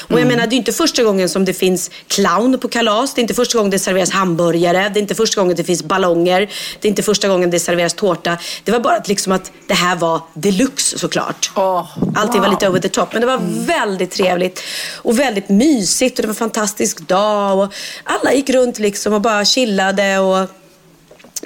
[0.09, 3.21] Och jag menar det är inte första gången som det finns clown på kalas, det
[3.21, 6.40] är inte första gången det serveras hamburgare, det är inte första gången det finns ballonger,
[6.81, 8.38] det är inte första gången det serveras tårta.
[8.64, 11.51] Det var bara att, liksom att det här var deluxe såklart.
[11.55, 12.51] Åh, Allting var wow.
[12.51, 13.12] lite over the top.
[13.12, 14.62] Men det var väldigt trevligt
[14.97, 17.59] och väldigt mysigt och det var en fantastisk dag.
[17.59, 20.19] Och alla gick runt liksom och bara chillade.
[20.19, 20.49] Och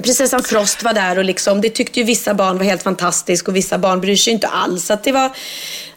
[0.02, 3.56] prinsessan Frost var där och liksom, det tyckte ju vissa barn var helt fantastiskt och
[3.56, 4.86] vissa barn bryr sig inte alls.
[4.86, 5.28] Så att det var,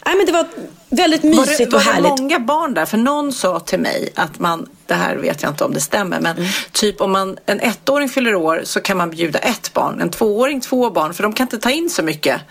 [0.06, 0.46] nej men det var
[0.90, 2.18] väldigt Var mysigt det, och var härligt.
[2.18, 2.86] det många barn där?
[2.86, 6.20] För någon sa till mig att man, det här vet jag inte om det stämmer,
[6.20, 6.50] men Mm.
[6.72, 10.62] typ om man, en ettåring fyller år så kan man bjuda ett barn, en tvååring
[10.62, 12.42] två barn, för de kan inte ta in så mycket.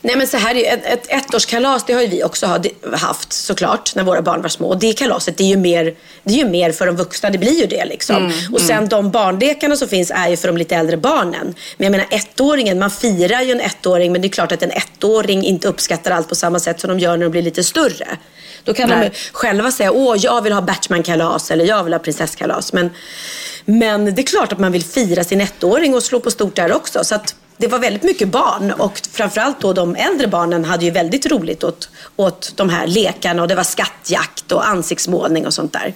[0.00, 2.58] Nej men så här är ett, ett ettårskalas det har ju vi också ha-
[2.92, 4.68] haft såklart när våra barn var små.
[4.68, 7.38] Och det kalaset det är ju mer, det är ju mer för de vuxna, det
[7.38, 8.16] blir ju det liksom.
[8.16, 11.54] Mm, och sen de barnlekarna som finns är ju för de lite äldre barnen.
[11.76, 14.70] Men jag menar ettåringen, man firar ju en ettåring men det är klart att en
[14.70, 18.06] ettåring inte uppskattar allt på samma sätt som de gör när de blir lite större.
[18.64, 19.10] Då kan Nej.
[19.10, 22.72] de själva säga, åh jag vill ha Batman-kalas eller jag vill ha prinsesskalas.
[22.72, 22.90] Men,
[23.64, 26.72] men det är klart att man vill fira sin ettåring och slå på stort där
[26.72, 27.04] också.
[27.04, 30.90] Så att det var väldigt mycket barn och framförallt då de äldre barnen hade ju
[30.90, 35.72] väldigt roligt åt, åt de här lekarna och det var skattjakt och ansiktsmålning och sånt
[35.72, 35.94] där.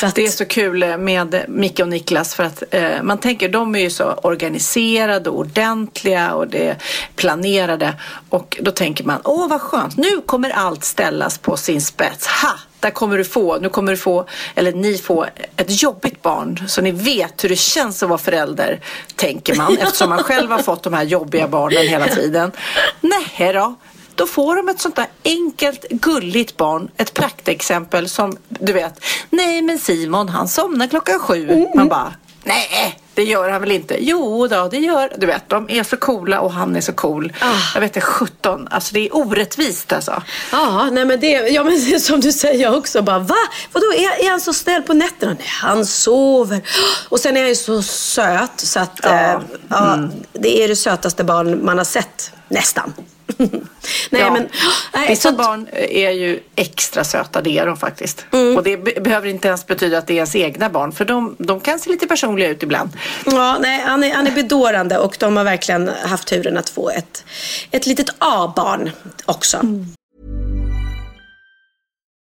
[0.00, 3.48] Så att, Det är så kul med Micke och Niklas för att eh, man tänker
[3.48, 6.76] de är ju så organiserade och ordentliga och det
[7.16, 7.94] planerade
[8.30, 12.26] och då tänker man åh vad skönt nu kommer allt ställas på sin spets.
[12.26, 12.58] Ha!
[12.80, 16.82] Där kommer du få, nu kommer du få, eller ni få ett jobbigt barn så
[16.82, 18.80] ni vet hur det känns att vara förälder,
[19.16, 22.52] tänker man eftersom man själv har fått de här jobbiga barnen hela tiden.
[23.00, 23.74] Nej då,
[24.18, 29.62] då får de ett sånt där enkelt, gulligt barn, ett praktexempel som du vet, nej
[29.62, 31.66] men Simon han somnar klockan sju.
[31.74, 32.12] Man bara,
[32.44, 33.96] nej det gör han väl inte.
[34.00, 37.32] Jo då, det gör, du vet de är så coola och han är så cool.
[37.74, 40.22] Jag vet inte, 17, alltså det är orättvist alltså.
[40.52, 43.02] Ja, nej men det, ja, men som du säger också.
[43.02, 43.36] Bara, va?
[43.72, 45.36] Vadå, är, är han så snäll på nätterna?
[45.38, 46.60] Nej, han sover.
[47.08, 49.42] Och sen är han ju så söt så att ja.
[49.68, 49.98] ja,
[50.32, 52.32] det är det sötaste barn man har sett.
[52.48, 52.92] Nästan.
[54.10, 54.30] nej, Ja.
[54.32, 54.48] men,
[54.94, 58.24] nej, Vissa så, barn är ju extra söta, det är de faktiskt.
[58.56, 61.36] Och det be- behöver inte ens betyda att det är ens egna barn, för de,
[61.38, 62.90] de kan se lite personliga ut ibland.
[63.26, 66.90] Ja, nej, han, är, han är bedårande och de har verkligen haft turen att få
[66.90, 67.24] ett,
[67.70, 68.90] ett litet A-barn
[69.24, 69.60] också.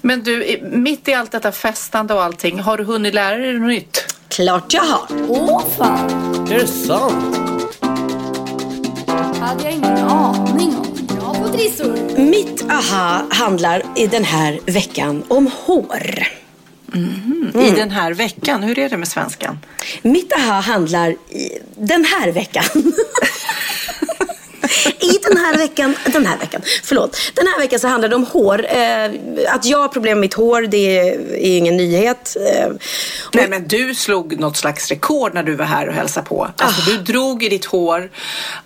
[0.00, 3.68] Men du, mitt i allt detta festande och allting, har du hunnit lära dig något
[3.68, 4.14] nytt?
[4.28, 5.06] Klart jag har.
[5.28, 6.10] Åh fan,
[6.52, 7.36] Är det sant?
[9.40, 11.06] hade jag ingen aning om.
[11.06, 12.18] Bra på trissor.
[12.18, 16.26] Mitt aha handlar i den här veckan om hår.
[17.54, 19.58] I den här veckan, hur är det med svenskan?
[20.02, 22.64] Mitt aha handlar i den här veckan.
[25.00, 27.16] I den här veckan, den här veckan, förlåt.
[27.34, 28.66] Den här veckan så handlar det om hår.
[28.68, 29.10] Eh,
[29.54, 32.36] att jag har problem med mitt hår, det är, ingen nyhet.
[32.40, 32.68] Eh,
[33.32, 36.48] Nej men du slog något slags rekord när du var här och hälsade på.
[36.56, 38.10] Alltså du drog i ditt hår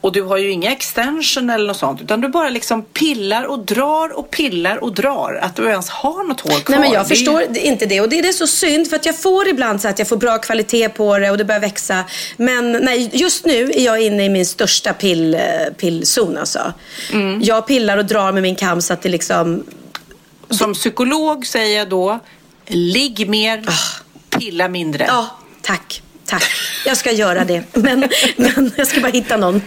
[0.00, 3.58] och du har ju inga extension eller något sånt utan du bara liksom pillar och
[3.58, 5.38] drar och pillar och drar.
[5.42, 6.62] Att du ens har något hår kvar.
[6.68, 8.96] Nej men jag det ju- förstår inte det och det är det så synd för
[8.96, 11.60] att jag får ibland så att jag får bra kvalitet på det och det börjar
[11.60, 12.04] växa.
[12.36, 15.40] Men nej, just nu är jag inne i min största pill, eh,
[15.96, 16.72] pillzon alltså.
[17.12, 17.42] Mm.
[17.42, 19.64] Jag pillar och drar med min kam så att det liksom
[20.50, 22.18] Som psykolog säger jag då,
[22.66, 23.64] ligg mer,
[24.30, 25.04] pilla mindre.
[25.08, 25.30] Ja,
[25.62, 26.02] tack.
[26.26, 26.44] Tack.
[26.86, 27.62] Jag ska göra det.
[27.72, 29.62] Men, men jag ska bara hitta någon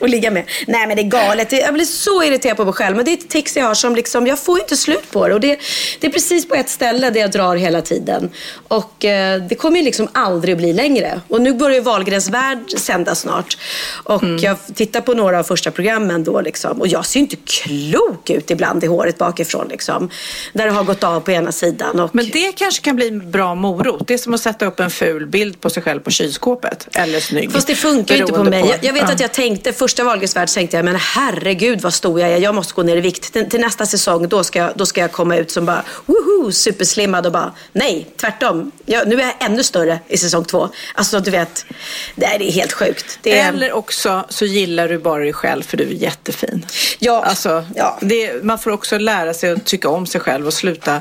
[0.00, 0.44] att ligga med.
[0.66, 1.52] Nej men det är galet.
[1.52, 2.96] Jag blir så irriterad på mig själv.
[2.96, 5.34] Men det är ett tics jag har som liksom, jag får inte slut på det.
[5.34, 5.58] Och det,
[6.00, 8.30] det är precis på ett ställe där jag drar hela tiden.
[8.68, 11.20] Och eh, det kommer ju liksom aldrig att bli längre.
[11.28, 13.58] Och nu börjar ju Wahlgrens värld sända snart.
[14.04, 16.80] Och jag tittar på några av första programmen då liksom.
[16.80, 20.10] Och jag ser ju inte klok ut ibland i håret bakifrån liksom.
[20.52, 22.00] Där det har gått av på ena sidan.
[22.00, 22.14] Och...
[22.14, 24.06] Men det kanske kan bli en bra morot.
[24.06, 26.88] Det är som att sätta upp en ful bild på sig själv på kylskåpet.
[26.92, 27.52] Eller snygg.
[27.52, 28.60] Fast det funkar ju inte på mig.
[28.60, 29.12] Jag, jag vet Ja.
[29.14, 32.38] att jag tänkte, första Wahlgrens värld tänkte jag, men herregud vad stor jag är.
[32.38, 33.32] Jag måste gå ner i vikt.
[33.32, 36.52] Till, till nästa säsong, då ska, jag- då ska jag komma ut som bara, woho,
[36.52, 38.70] superslimmad och bara, nej, tvärtom.
[38.86, 40.68] Jag, nu är jag ännu större i säsong två.
[40.94, 41.66] Alltså du vet,
[42.14, 43.18] det är, helt sjukt.
[43.22, 46.66] Är, Eller också så gillar du bara dig själv för du är jättefin.
[46.98, 47.98] Ja, Alltså, ja.
[48.00, 50.94] det, man får också lära sig att tycka om sig själv och sluta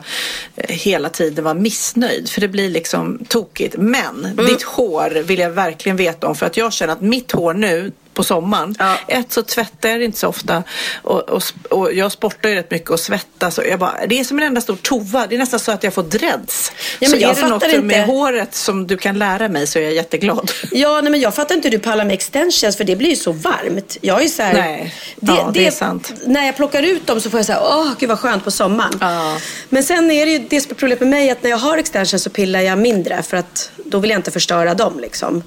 [0.56, 2.30] eh, hela tiden vara missnöjd.
[2.30, 3.76] För det blir liksom tokigt.
[3.78, 4.54] Men Mm.
[4.54, 6.36] ditt hår vill jag verkligen veta om.
[6.36, 8.76] För att jag känner att mitt hår nu på sommaren.
[8.80, 8.98] Ja.
[9.08, 10.64] Ett så tvättar jag det inte så ofta.
[11.02, 13.58] Och, och, och jag sportar ju rätt mycket och svettas.
[13.58, 15.28] Och jag bara, det är som en enda stor tova.
[15.28, 16.72] Det är nästan så att jag får dreads.
[17.00, 18.12] Ja, så är det något fattar med inte.
[18.12, 20.52] håret som du kan lära mig så är jag jätteglad.
[20.72, 23.16] Ja, nej, men jag fattar inte hur du pallar med extensions för det blir ju
[23.16, 23.98] så varmt.
[24.02, 24.96] Jag är så här, Nej.
[25.20, 26.14] Ja, det är sant.
[26.26, 28.98] När jag plockar ut dem så får jag säga, åh gud vad skönt på sommaren.
[29.02, 29.38] Ja.
[29.70, 31.78] Men sen är det ju det som är problemet med mig att när jag har
[31.78, 35.44] extensions så pillar jag mindre för att då vill jag inte förstöra dem liksom.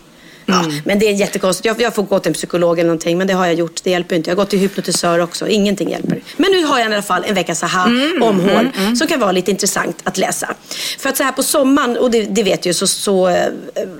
[0.46, 0.76] Ja, Mm.
[0.84, 1.66] men det är jättekonstigt.
[1.66, 3.80] Jag, jag får gå till en psykolog eller någonting, men det har jag gjort.
[3.84, 4.30] Det hjälper inte.
[4.30, 5.48] Jag har gått till hypnotisör också.
[5.48, 6.20] Ingenting hjälper.
[6.36, 9.20] Men nu har jag i alla fall en veckas aha Mm, om hår som kan
[9.20, 10.54] vara lite intressant att läsa.
[10.98, 13.46] För att så här på sommaren, och det, det vet ju, så, så eh,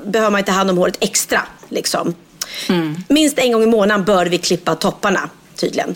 [0.05, 1.40] behöver man inte hand om håret extra.
[1.68, 2.14] Liksom.
[2.68, 2.97] Mm.
[3.09, 5.95] Minst en gång i månaden bör vi klippa topparna, tydligen.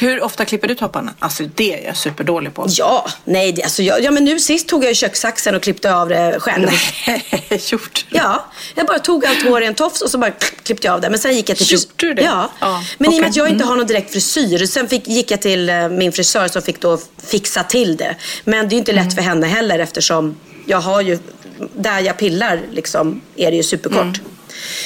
[0.00, 1.14] Hur ofta klipper du topparna?
[1.18, 2.66] Alltså det är jag superdålig på.
[2.68, 5.94] Ja, nej, det, alltså, jag, ja, men nu sist tog jag ju kökssaxen och klippte
[5.94, 6.68] av det själv.
[7.06, 7.24] Nej,
[7.70, 8.06] gjort.
[8.10, 8.44] Ja,
[8.74, 10.30] jag bara tog allt hår i en tofs och så bara
[10.62, 11.10] klippte jag av det.
[11.10, 12.22] Men sen gick jag till Gjorde du det?
[12.22, 12.50] Ja.
[12.60, 13.68] Ja, Men i och med att jag inte Mm.
[13.68, 14.66] har någon direkt frisyr.
[14.66, 18.16] Sen fick, gick jag till eh, min frisör som fick då fixa till det.
[18.44, 19.14] Men det är ju inte lätt Mm.
[19.14, 20.36] för henne heller eftersom
[20.66, 21.18] jag har ju,
[21.76, 24.20] där jag pillar liksom, är det ju superkort.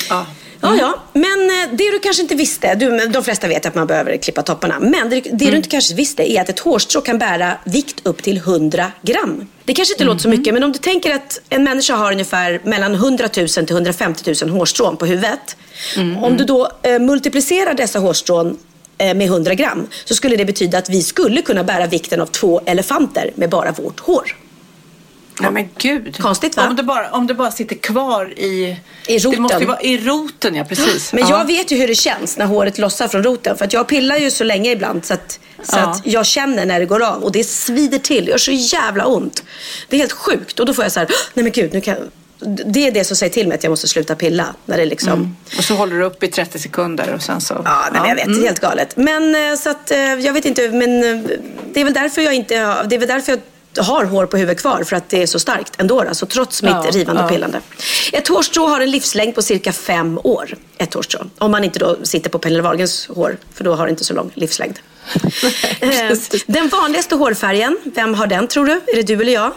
[0.08, 0.26] Ja.
[0.60, 1.02] Ja, ja.
[1.12, 4.42] Men eh, det du kanske inte visste, du, de flesta vet att man behöver klippa
[4.42, 4.80] topparna.
[4.80, 8.22] Men det, det du inte kanske visste är att ett hårstrå kan bära vikt upp
[8.22, 9.46] till 100 gram.
[9.64, 12.60] Det kanske inte låter så mycket, men om du tänker att en människa har ungefär
[12.64, 15.56] mellan 100 000 till 150 000 hårstrån på huvudet.
[16.22, 18.58] Om du då eh, multiplicerar dessa hårstrån
[18.98, 22.26] eh, med 100 gram så skulle det betyda att vi skulle kunna bära vikten av
[22.26, 24.36] två elefanter med bara vårt hår.
[25.40, 26.18] Nej men gud.
[26.18, 26.68] Konstigt va?
[26.68, 28.76] Om det bara, om det bara sitter kvar i...
[29.06, 29.30] I roten.
[29.30, 31.12] Det måste vara i roten, ja precis.
[31.12, 31.38] Men ja.
[31.38, 33.56] jag vet ju hur det känns när håret lossar från roten.
[33.56, 35.82] För att jag pillar ju så länge ibland så att, så Ja.
[35.82, 37.24] att jag känner när det går av.
[37.24, 39.44] Och det svider till, det gör så jävla ont.
[39.88, 40.60] Det är helt sjukt.
[40.60, 41.96] Och då får jag så här, nej men gud, nu kan
[42.66, 44.54] det är det som säger till mig att jag måste sluta pilla.
[44.64, 45.12] När det liksom...
[45.12, 45.36] Mm.
[45.58, 47.62] Och så håller du upp i 30 sekunder och sen så...
[47.64, 48.26] Ja, nej, men jag vet.
[48.26, 48.96] Det är helt galet.
[48.96, 51.30] Men eh, så att, eh, jag vet inte, men eh,
[51.72, 53.40] det är väl därför jag inte det är väl därför jag
[53.82, 56.00] har hår på huvudet kvar för att det är så starkt ändå.
[56.00, 57.28] Alltså trots mitt Ja, rivande ja.
[57.28, 57.60] pillande.
[58.12, 60.54] Ett hårstrå har en livslängd på cirka fem år.
[60.78, 61.20] Ett hårstrå.
[61.38, 64.14] Om man inte då sitter på Pernilla Wahlgrens hår, för då har det inte så
[64.14, 64.78] lång livslängd.
[65.80, 68.72] Eh, den vanligaste hårfärgen, vem har den tror du?
[68.72, 69.52] Är det du eller jag?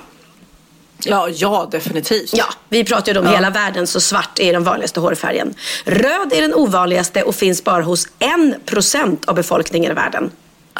[1.03, 2.33] Ja, ja definitivt.
[2.33, 3.31] Ja, vi pratar ju om Ja.
[3.31, 5.53] hela världen så svart är den vanligaste hårfärgen.
[5.85, 10.31] Röd är den ovanligaste och finns bara hos en procent av befolkningen i världen.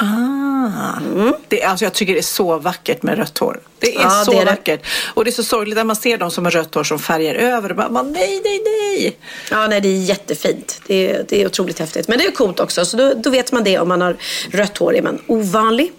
[0.02, 1.00] Ah.
[1.48, 3.60] Det, alltså jag tycker det är så vackert med rött hår.
[3.80, 4.52] Det är Ja, så det är det.
[4.52, 4.86] vackert.
[5.14, 7.36] Och det är så sorgligt när man ser de som har rött hår som färgar
[7.36, 7.74] över.
[7.74, 9.18] Man, man, nej, nej, nej.
[9.52, 10.82] Ja, nej, det är jättefint.
[10.88, 12.08] Det är, det är otroligt häftigt.
[12.08, 13.80] Men det är coolt också, så då, då vet man det.
[13.80, 14.18] Om man har
[14.52, 15.92] rött hår är man ovanlig.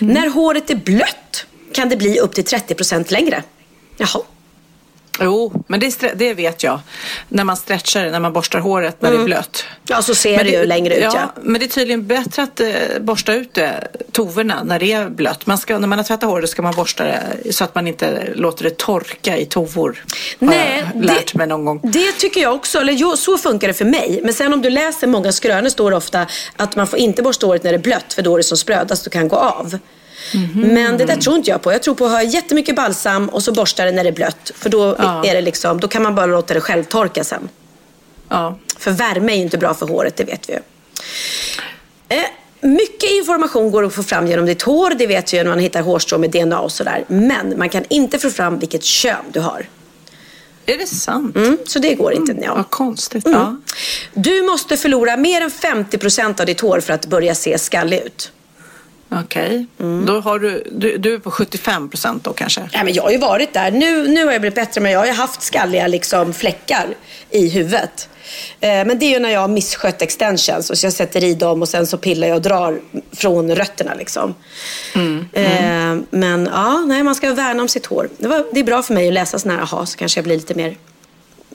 [0.00, 3.42] När håret är blött kan det bli upp till 30% längre.
[3.96, 4.22] Jaha.
[5.20, 6.80] Jo, men det, det vet jag.
[7.28, 9.64] När man stretchar, när man borstar håret när det är blött.
[9.84, 11.32] Ja, så ser Men det ju längre ut, ja.
[11.42, 12.68] Men det är tydligen bättre att eh,
[13.00, 15.46] borsta ut det, tovorna när det är blött.
[15.46, 18.32] Man ska, när man har tvättat håret ska man borsta det så att man inte
[18.34, 20.04] låter det torka i tovor.
[20.40, 21.80] Har Nej, jag lärt mig någon gång.
[21.82, 22.78] Det tycker jag också.
[22.78, 24.20] Eller jo, så funkar det för mig.
[24.24, 27.46] Men sen om du läser många skrönor står det ofta att man får inte borsta
[27.46, 29.78] håret när det är blött för då är det som sprödast och kan gå av.
[30.54, 31.72] Men det där tror inte jag på.
[31.72, 34.50] Jag tror på att ha jättemycket balsam och så borsta det när det är blött.
[34.54, 35.24] För då, Ja.
[35.26, 37.48] är det liksom, då kan man bara låta det själv torka sen.
[38.28, 38.58] Ja.
[38.78, 40.58] För värme är ju inte bra för håret, det vet vi ju.
[42.08, 42.24] Eh,
[42.60, 44.90] mycket information går att få fram genom ditt hår.
[44.98, 47.04] Det vet vi ju när man hittar hårstrå med DNA och sådär.
[47.08, 49.66] Men man kan inte få fram vilket kön du har.
[50.66, 51.36] Är det sant?
[51.36, 52.36] Mm, så det går inte.
[52.42, 52.54] Ja.
[52.54, 53.26] Vad konstigt.
[53.26, 53.38] Mm.
[53.40, 53.56] Ja.
[54.14, 58.32] Du måste förlora mer än 50% av ditt hår för att börja se skallig ut.
[59.20, 59.66] Okej.
[59.80, 60.06] Mm.
[60.06, 62.68] Då har du, du, du är på 75 procent då kanske?
[62.72, 63.70] Ja, men jag har ju varit där.
[63.70, 66.86] Nu, nu har jag blivit bättre men jag har ju haft skalliga liksom, fläckar
[67.30, 68.08] i huvudet.
[68.60, 71.34] Eh, men det är ju när jag har misskött extensions och så jag sätter i
[71.34, 72.80] dem och sen så pillar jag och drar
[73.12, 74.34] från rötterna liksom.
[75.32, 78.08] Eh, men ja, nej, man ska värna om sitt hår.
[78.18, 80.24] Det, var, det är bra för mig att läsa sådana här, aha, så kanske jag
[80.24, 80.76] blir lite mer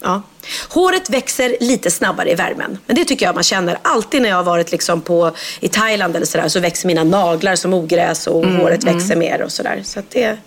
[0.01, 0.21] Ja.
[0.69, 2.77] Håret växer lite snabbare i värmen.
[2.85, 3.79] Men det tycker jag man känner.
[3.81, 7.55] Alltid när jag har varit liksom på, i Thailand eller sådär så växer mina naglar
[7.55, 9.81] som ogräs och håret växer mer och sådär.
[9.85, 10.37] Så att det...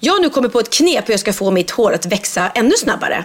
[0.00, 2.50] Jag har nu kommit på ett knep hur jag ska få mitt hår att växa
[2.54, 3.24] ännu snabbare.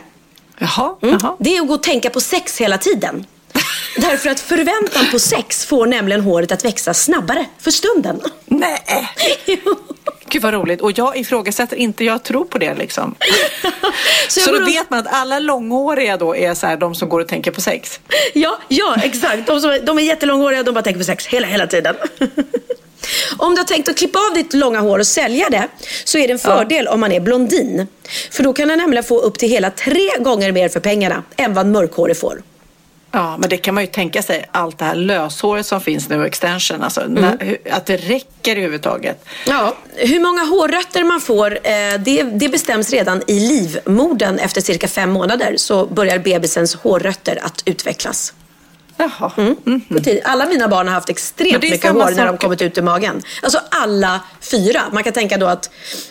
[0.58, 0.96] Jaha.
[1.02, 1.18] Mm.
[1.22, 1.36] Jaha.
[1.40, 3.26] Det är att gå och tänka på sex hela tiden.
[3.98, 8.22] Därför att förväntan på sex får nämligen håret att växa snabbare för stunden.
[8.46, 9.10] Nej!
[10.30, 10.82] Gud vad roligt.
[10.82, 13.16] Och jag ifrågasätter inte, jag tror på det liksom.
[14.30, 17.10] Så Så, då och- vet man att alla långhåriga då är så här, de som
[17.10, 18.00] går och tänker på sex.
[18.34, 19.48] Ja, ja exakt.
[19.48, 21.96] De, som, de är jättelånghåriga de bara tänker på sex hela, hela tiden.
[23.38, 25.68] Om du har tänkt att klippa av ditt långa hår och sälja det
[26.04, 27.88] så är det en fördel om man är blondin.
[28.32, 31.54] För då kan du nämligen få upp till hela tre gånger mer för pengarna än
[31.54, 32.42] vad en mörkhårig får.
[33.12, 34.46] Ja, men det kan man ju tänka sig.
[34.52, 39.26] Allt det här löshåret som finns nu, extension, alltså, när, hur- att det räcker överhuvudtaget.
[39.48, 44.40] Ja, hur många hårrötter man får eh, det, det bestäms redan i livmodern.
[44.40, 48.34] Efter cirka fem månader så börjar bebisens hårrötter att utvecklas.
[48.98, 49.32] Jaha.
[49.90, 50.22] På tid.
[50.24, 53.22] Alla mina barn har haft extremt mycket hår när de kommit ut ur magen.
[53.42, 54.82] Alltså alla fyra.
[54.92, 55.70] Man kan tänka då att,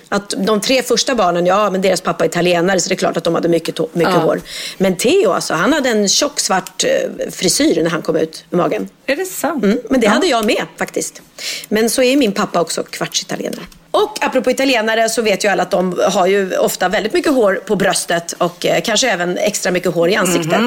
[0.09, 3.17] att de tre första barnen, ja men deras pappa är italienare så det är klart
[3.17, 4.21] att de hade mycket, mycket Ja.
[4.21, 4.41] hår.
[4.79, 8.57] Men Theo alltså, han hade en tjock svart eh, frisyr när han kom ut ur
[8.57, 8.89] magen.
[9.07, 9.65] Är det sant?
[9.65, 11.23] Mm, men det hade jag med faktiskt.
[11.69, 13.63] Men så är min pappa också kvartsitalienare.
[13.91, 17.55] Och apropå italienare så vet ju alla att de har ju ofta väldigt mycket hår
[17.55, 20.61] på bröstet och eh, kanske även extra mycket hår i ansiktet.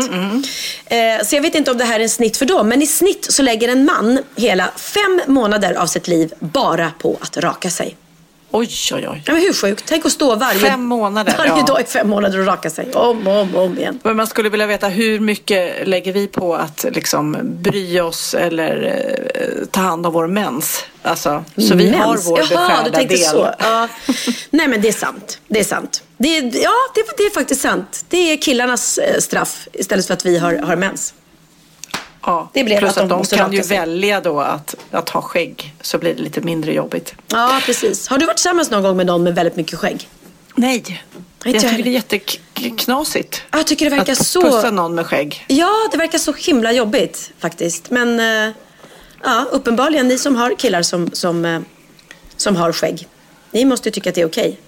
[0.86, 2.88] Eh, så jag vet inte om det här är en snitt för dem, men i
[2.88, 7.70] snitt så lägger en man hela fem månader av sitt liv bara på att raka
[7.70, 7.96] sig.
[8.52, 9.24] Oj, oj, oj.
[9.28, 9.84] Men hur sjukt?
[9.88, 11.64] Tänk att stå varje, Fem månader, varje ja.
[11.66, 12.92] dag i fem månader och raka sig.
[12.94, 14.00] Om och om, om igen.
[14.04, 19.02] Men man skulle vilja veta hur mycket lägger vi på att liksom bry oss eller
[19.36, 20.86] eh, ta hand om vår mens?
[21.02, 22.28] Alltså, så vi har Mens.
[22.28, 23.26] vår Jaha, du tänkte del.
[23.26, 23.54] så.
[23.60, 23.88] Ja.
[24.50, 25.40] Nej men det är sant.
[25.48, 26.04] Det är sant.
[26.18, 28.06] Det är, ja, det, det är faktiskt sant.
[28.10, 31.14] Det är killarnas eh, straff istället för att vi har, har mens.
[32.30, 33.78] Ja, Det blev plus att att de måste kan ju sig.
[33.78, 37.14] välja då att, att ha skägg så blir det lite mindre jobbigt.
[37.28, 38.08] Ja, precis.
[38.08, 40.08] Har du varit tillsammans någon gång med någon med väldigt mycket skägg?
[40.56, 41.02] Nej,
[41.44, 43.42] jag jag tycker det är jätteknasigt.
[43.52, 44.42] Jag tycker det verkar att så...
[44.42, 45.46] pussa någon med skägg.
[45.48, 47.90] Ja, det verkar så himla jobbigt faktiskt.
[47.90, 48.56] Men eh,
[49.24, 51.62] ja, uppenbarligen, ni som har killar som, som, eh,
[52.38, 53.08] som har skägg.
[53.52, 54.60] Ni måste ju tycka att det är okej.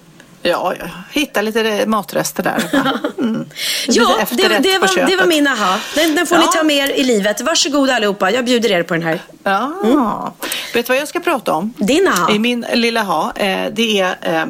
[0.42, 2.64] Ja, jag hittar lite matrester där.
[3.22, 3.46] Mm.
[3.88, 5.80] Ja, det, det, var, det var min aha.
[5.96, 6.44] Den, den får Ja.
[6.46, 7.42] ni ta med er i livet.
[7.42, 9.22] Varsågod allihopa, jag bjuder er på den här.
[9.44, 10.34] Ja.
[10.74, 11.74] Vet du vad jag ska prata om?
[11.78, 12.32] Din aha.
[12.32, 13.32] I min lilla ha.
[13.36, 14.16] Eh, det är...
[14.22, 14.46] Eh,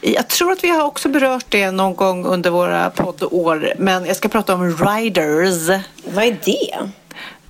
[0.00, 3.72] jag tror att vi har också berört det någon gång under våra poddår.
[3.78, 5.80] Men jag ska prata om riders.
[6.04, 6.88] Vad är det?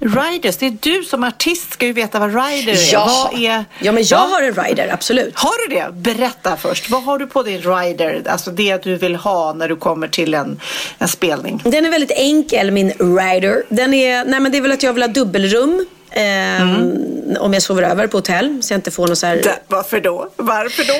[0.04, 2.92] Riders, det är du som artist ska ju veta vad rider är.
[2.92, 3.30] Ja.
[3.36, 3.64] Är...
[3.78, 5.32] Ja, men jag har en rider, absolut.
[5.38, 5.92] Har du det?
[5.94, 6.90] Berätta först.
[6.90, 8.22] Vad har du på din rider?
[8.28, 10.60] Alltså det du vill ha när du kommer till en,
[10.98, 11.62] en spelning.
[11.64, 13.62] Den är väldigt enkel, min rider.
[13.68, 15.86] Den är, nej men det är väl att jag vill ha dubbelrum.
[16.10, 16.92] ehm,
[17.40, 19.36] Om jag sover över på hotell så jag inte får något så här...
[19.36, 20.28] Det, varför då?
[20.36, 20.94] Varför då?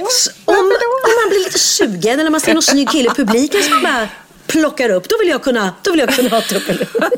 [0.45, 3.73] Om, om man blir lite sugen eller man ser någon snygg kille i publiken som
[3.73, 4.09] man bara
[4.47, 6.87] plockar upp, då vill jag kunna, då vill jag kunna ha dubbelrum.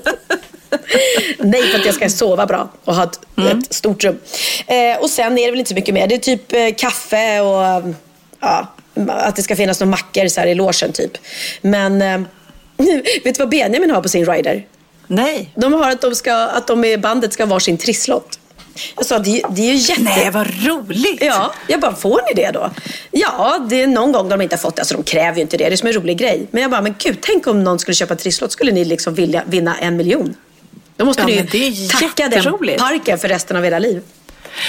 [1.39, 3.21] Nej, för att jag ska sova bra och ha ett,
[3.51, 4.19] ett stort rum.
[4.67, 6.07] Eh, och sen är det väl inte så mycket mer.
[6.07, 7.83] Det är typ eh, kaffe och
[8.41, 8.69] ja,
[9.09, 11.13] att det ska finnas några mackor så här i logen typ.
[11.61, 12.21] Men eh,
[13.25, 14.67] vet du vad Benjamin har på sin rider?
[15.07, 15.51] Nej.
[15.55, 18.39] De har att de, ska, att de i bandet ska ha varsin trisslott.
[18.97, 20.03] Jag sa, det, är- det är ju jätte...
[20.03, 21.23] Nej, vad roligt!
[21.23, 22.71] Ja, jag bara, får ni det då?
[23.11, 24.83] Ja, det är någon gång de inte har fått det.
[24.83, 26.47] Alltså de kräver ju inte det, det är som en rolig grej.
[26.51, 29.43] Men jag bara, men gud, tänk om någon skulle köpa trisslott, skulle ni liksom vilja
[29.47, 30.35] vinna en miljon?
[30.97, 34.03] Då måste Ja, ni tacka den parken för resten av era liv.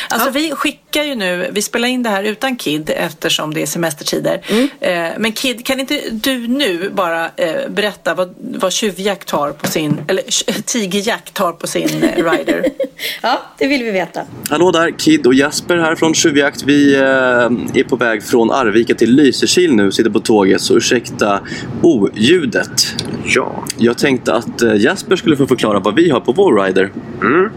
[0.10, 3.66] Alltså vi skickar ju nu, vi spelar in det här utan Kid eftersom det är
[3.66, 4.42] semestertider.
[4.48, 4.70] Mm.
[4.80, 9.68] Eh, men Kid, kan inte du nu bara eh, berätta vad, vad tjuvjakt tar på
[9.68, 10.24] sin, eller
[10.66, 12.66] tigerjakt tar på sin eh, rider?
[13.22, 14.22] Ja, det vill vi veta.
[14.50, 16.64] Hallå där, Kid och Jasper här från Tjuvjakt.
[16.64, 21.40] Vi eh, är på väg från Arvika till Lysekil nu, sitter på tåget, så ursäkta
[21.82, 22.96] oljudet.
[23.26, 23.64] Ja.
[23.78, 26.92] Jag tänkte att eh, Jasper skulle få förklara vad vi har på vår rider.
[27.22, 27.50] Mm.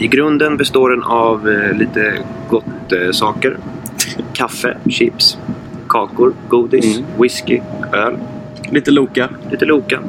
[0.00, 2.18] I grunden består den av eh, lite
[2.50, 3.56] gott eh, saker.
[4.32, 5.38] Kaffe, chips,
[5.88, 7.60] kakor, godis, whisky,
[7.92, 8.16] öl.
[8.70, 9.28] Lite Loka.
[9.50, 10.00] Lite Loka.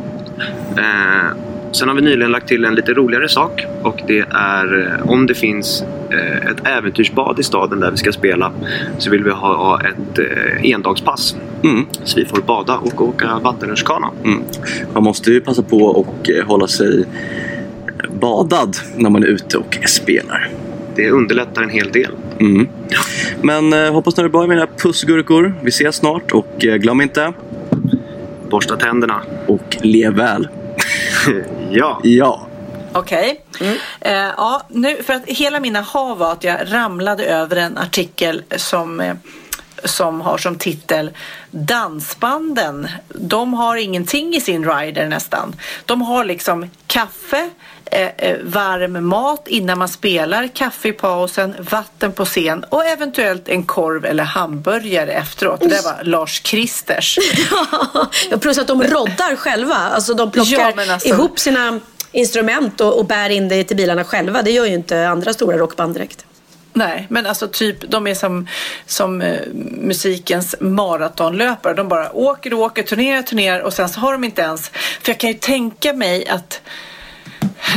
[0.77, 1.37] Eh,
[1.71, 5.27] sen har vi nyligen lagt till en lite roligare sak och det är eh, om
[5.27, 8.51] det finns eh, ett äventyrsbad i staden där vi ska spela
[8.97, 11.35] så vill vi ha, ett eh, endagspass.
[11.63, 11.85] Mm.
[12.03, 14.09] Så vi får bada och åka vattenrutschkana.
[14.23, 14.43] Mm.
[14.93, 17.05] Man måste ju passa på och hålla sig
[18.09, 20.49] badad när man är ute och spelar.
[20.95, 22.11] Det underlättar en hel del.
[22.39, 22.67] Mm.
[23.41, 25.53] Men eh, hoppas ni har det bra med era pussgurkor.
[25.61, 27.33] Vi ses snart och eh, glöm inte
[28.49, 29.21] Borsta tänderna.
[29.47, 30.47] och lev väl.
[31.71, 31.99] ja.
[32.03, 32.47] Ja.
[32.93, 33.41] Okej.
[34.01, 38.43] Eh, ja, nu, för att hela mina ha var att jag ramlade över en artikel
[38.55, 39.15] som, eh,
[39.83, 41.09] som har som titel
[41.51, 45.55] Dansbanden, de har ingenting i sin rider nästan.
[45.85, 47.49] De har liksom kaffe,
[47.85, 53.49] eh, eh, varm mat innan man spelar, kaffe i pausen, vatten på scen och eventuellt
[53.49, 55.59] en korv eller hamburgare efteråt.
[55.59, 57.17] Det där var Lars Kristers.
[58.31, 59.75] Ja, plus att de roddar själva.
[59.75, 61.79] Alltså de plockar Ja, alltså- ihop sina
[62.11, 64.41] instrument och, och bär in det till bilarna själva.
[64.41, 66.25] Det gör ju inte andra stora rockband direkt.
[66.73, 68.47] Nej, men alltså typ de är som,
[68.85, 69.39] som eh,
[69.77, 71.73] musikens maratonlöpare.
[71.73, 74.69] De bara åker och åker, turnerar, turnerar och sen så har de inte ens...
[75.01, 76.61] För jag kan ju tänka mig att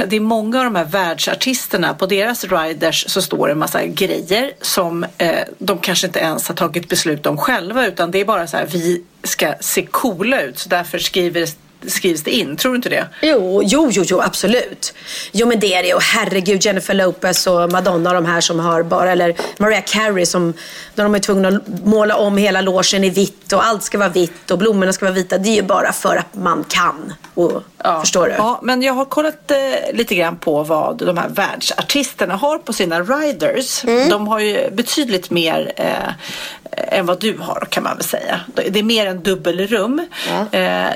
[0.06, 3.86] det är många av de här världsartisterna, på deras riders så står det en massa
[3.86, 8.24] grejer som eh, de kanske inte ens har tagit beslut om själva utan det är
[8.24, 11.48] bara så här, vi ska se coola ut så därför skriver,
[11.86, 12.56] skrivs det in.
[12.56, 13.08] Tror du inte det?
[13.22, 14.94] Jo, jo, jo, jo absolut.
[15.32, 15.94] Jo, men det är det.
[15.94, 20.54] Och herregud, Jennifer Lopez och Madonna, de här som har bara, eller Mariah Carey som,
[20.94, 24.08] där de är tvungna att måla om hela logen i vitt och allt ska vara
[24.08, 25.38] vitt och blommorna ska vara vita.
[25.38, 27.12] Det är ju bara för att man kan.
[27.34, 27.62] Och,
[28.00, 28.32] Förstår du?
[28.32, 29.56] Ja, men jag har kollat eh,
[29.92, 33.84] lite grann på vad de här världsartisterna har på sina riders.
[33.84, 34.08] Mm.
[34.08, 38.40] De har ju betydligt mer eh, än vad du har kan man väl säga.
[38.68, 40.06] Det är mer än dubbelrum.
[40.52, 40.86] Eh,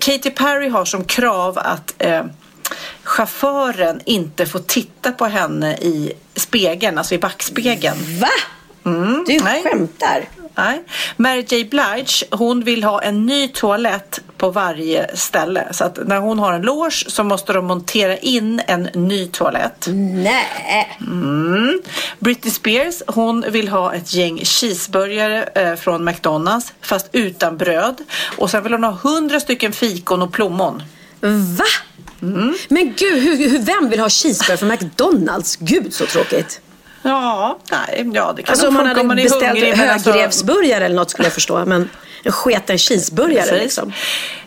[0.00, 2.24] Katy Perry har som krav att eh,
[3.02, 7.96] chauffören inte får titta på henne i spegeln, alltså i backspegeln.
[8.20, 8.28] Va?
[8.90, 9.62] Mm, Du nej.
[9.62, 10.24] skämtar?
[10.60, 10.82] Nej.
[11.16, 15.68] Mary J Blige, hon vill ha en ny toalett på varje ställe.
[15.70, 19.86] Så att när hon har en loge så måste de montera in en ny toalett.
[19.88, 20.98] Nej.
[21.00, 21.82] Mm.
[22.18, 27.96] Britney Spears hon vill ha ett gäng cheeseburgare eh, från McDonalds fast utan bröd.
[28.38, 30.82] Och sen vill hon ha hundra stycken fikon och plommon.
[31.58, 31.64] Va?
[32.68, 35.56] Men gud, hur, hur, vem vill ha cheeseburgare från McDonalds?
[35.56, 36.60] Gud så tråkigt.
[37.02, 39.76] Ja, nej, ja det kan Alltså nog om man funka om man är beställt hungrig,
[39.76, 41.64] men alltså- högrevsburgare eller något skulle jag förstå.
[41.64, 41.90] Men
[42.22, 43.92] en sketen cheeseburgare liksom.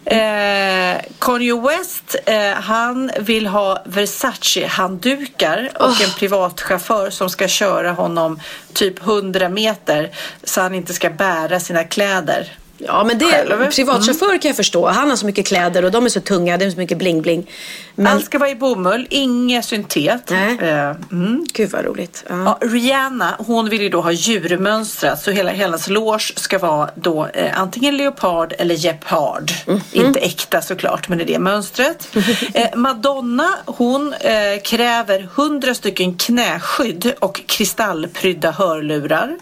[0.05, 8.39] Eh, Kanye West, eh, han vill ha Versace-handdukar och en privatchaufför som ska köra honom
[8.73, 10.11] typ 100 meter
[10.43, 12.51] så han inte ska bära sina kläder.
[12.85, 13.71] Ja men det, Själv.
[13.71, 14.87] privatchaufför kan jag förstå.
[14.87, 16.57] Han har så mycket kläder och de är så tunga.
[16.57, 17.49] Det är så mycket bling-bling.
[17.95, 18.07] Men...
[18.07, 20.29] Allt ska vara i bomull, inget syntet.
[20.29, 20.57] Nej.
[20.61, 21.45] Eh, mm.
[21.53, 22.23] Gud vad roligt.
[22.29, 22.43] Ja.
[22.61, 27.25] Ja, Rihanna, hon vill ju då ha djurmönstrat så hela hennes loge ska vara då
[27.25, 29.51] eh, antingen leopard eller gepard.
[29.91, 32.07] Inte äkta såklart, men det är det mönstret.
[32.53, 39.37] eh, Madonna, hon eh, kräver 100 stycken knäskydd och kristallprydda hörlurar.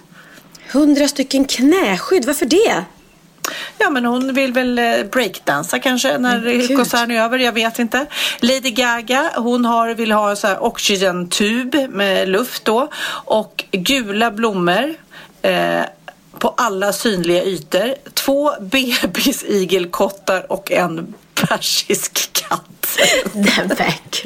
[0.71, 2.85] Hundra stycken knäskydd, varför det?
[3.77, 7.39] Ja, men hon vill väl eh, breakdansa kanske när konserten är över.
[7.39, 8.05] Jag vet inte.
[8.39, 12.89] Lady Gaga, hon har, vill ha en sån här oxygentub med luft då
[13.25, 14.95] och gula blommor.
[15.41, 15.81] Eh,
[16.39, 17.95] på alla synliga ytor.
[18.13, 22.97] Två bebisigelkottar och en persisk katt.
[23.33, 24.25] Den väck.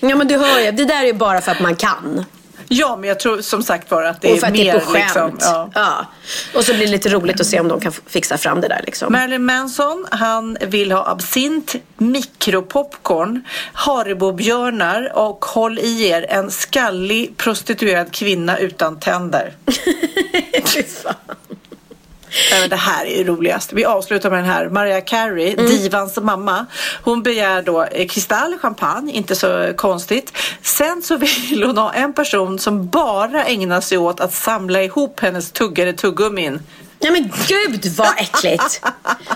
[0.00, 2.24] ja men du hör ju, det där är bara för att man kan.
[2.68, 4.70] Ja, men jag tror som sagt var att det och är för att mer det
[4.70, 5.32] är på skämt.
[5.34, 5.70] liksom, ja.
[5.74, 6.06] ja.
[6.54, 8.80] Och så blir det lite roligt att se om de kan fixa fram det där
[8.86, 9.12] liksom.
[9.12, 13.42] Marilyn Manson, han vill ha absint, mikropopcorn,
[13.72, 19.52] Haribo-björnar och håll i er en skallig prostituerad kvinna utan tänder.
[20.64, 21.14] Fy fan.
[22.60, 23.72] Men det här är ju roligast.
[23.72, 24.68] Vi avslutar med den här.
[24.68, 25.66] Mariah Carey, Mm.
[25.66, 26.66] divans mamma.
[27.02, 30.32] Hon begär då eh, kristall, champagne, inte så konstigt.
[30.62, 35.20] Sen så vill hon ha en person som bara ägnar sig åt att samla ihop
[35.20, 36.60] hennes tuggade tuggummin.
[36.98, 38.80] Nej men gud vad äckligt.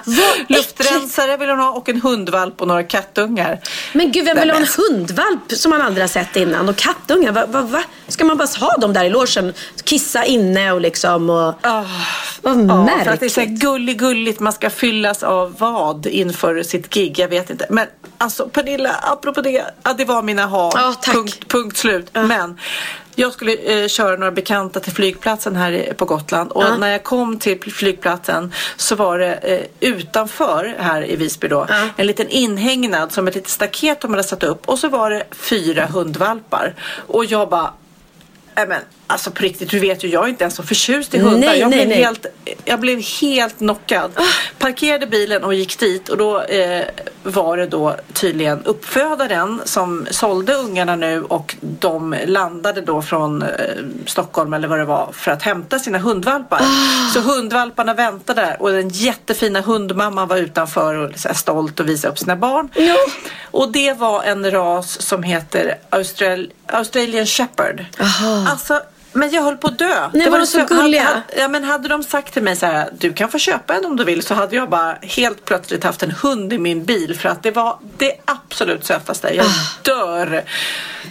[0.05, 0.49] vad äckligt.
[0.49, 3.61] Luftrensare vill hon ha och en hundvalp och några kattungar.
[3.93, 6.69] Men gud, vem vill ha en hundvalp som man aldrig har sett innan?
[6.69, 7.83] Och kattungar, va, va, va?
[8.09, 9.55] Ska man bara ha dem där i logen?
[9.85, 11.55] Kissa inne och liksom och...
[12.43, 13.05] vad Ja, märkligt.
[13.05, 14.41] för att det är så gullig, gulligt.
[14.41, 17.19] Man ska fyllas av vad inför sitt gig?
[17.19, 17.67] Jag vet inte.
[17.71, 17.87] Men
[18.19, 19.65] alltså Pernilla, apropå det.
[19.83, 20.73] Ja, det var mina ha.
[20.75, 21.15] Ja, tack.
[21.15, 22.11] Punkt, punkt slut.
[22.13, 22.59] Men
[23.19, 26.53] jag skulle eh, köra några bekanta till flygplatsen här på Gotland.
[26.53, 26.77] Och Ja.
[26.77, 31.67] när jag kom till flygplatsen så var det eh, utanför här i Visby då.
[31.97, 34.69] En liten inhägnad som ett litet staket de hade satt upp.
[34.69, 36.75] Och så var det fyra hundvalpar.
[37.07, 37.73] Och jag bara
[38.55, 41.39] men alltså på riktigt, du vet ju jag är inte ens så förtjust i hundar.
[41.39, 42.05] Nej, jag, nej, blev nej.
[42.05, 42.27] Helt,
[42.65, 44.11] jag blev helt knockad.
[44.59, 46.85] Parkerade bilen och gick dit och då eh,
[47.23, 53.49] var det då tydligen uppfödaren som sålde ungarna nu och de landade då från eh,
[54.07, 56.63] Stockholm eller vad det var för att hämta sina hundvalpar.
[57.15, 62.13] Så hundvalparna väntade där och den jättefina hundmamman var utanför och så stolt och visade
[62.13, 62.69] upp sina barn.
[63.51, 67.87] Och det var en ras som heter Austral Australian Shepherd.
[68.49, 68.81] Alltså,
[69.19, 70.11] men jag höll på att dö.
[70.15, 71.03] Nej, var de så gulliga?
[71.03, 73.75] Hade, hade, ja, men hade de sagt till mig så här, du kan få köpa
[73.75, 76.85] en om du vill, så hade jag bara helt plötsligt haft en hund i min
[76.85, 79.29] bil för att det var det absolut sötaste.
[79.35, 79.47] Jag
[79.83, 80.45] dör.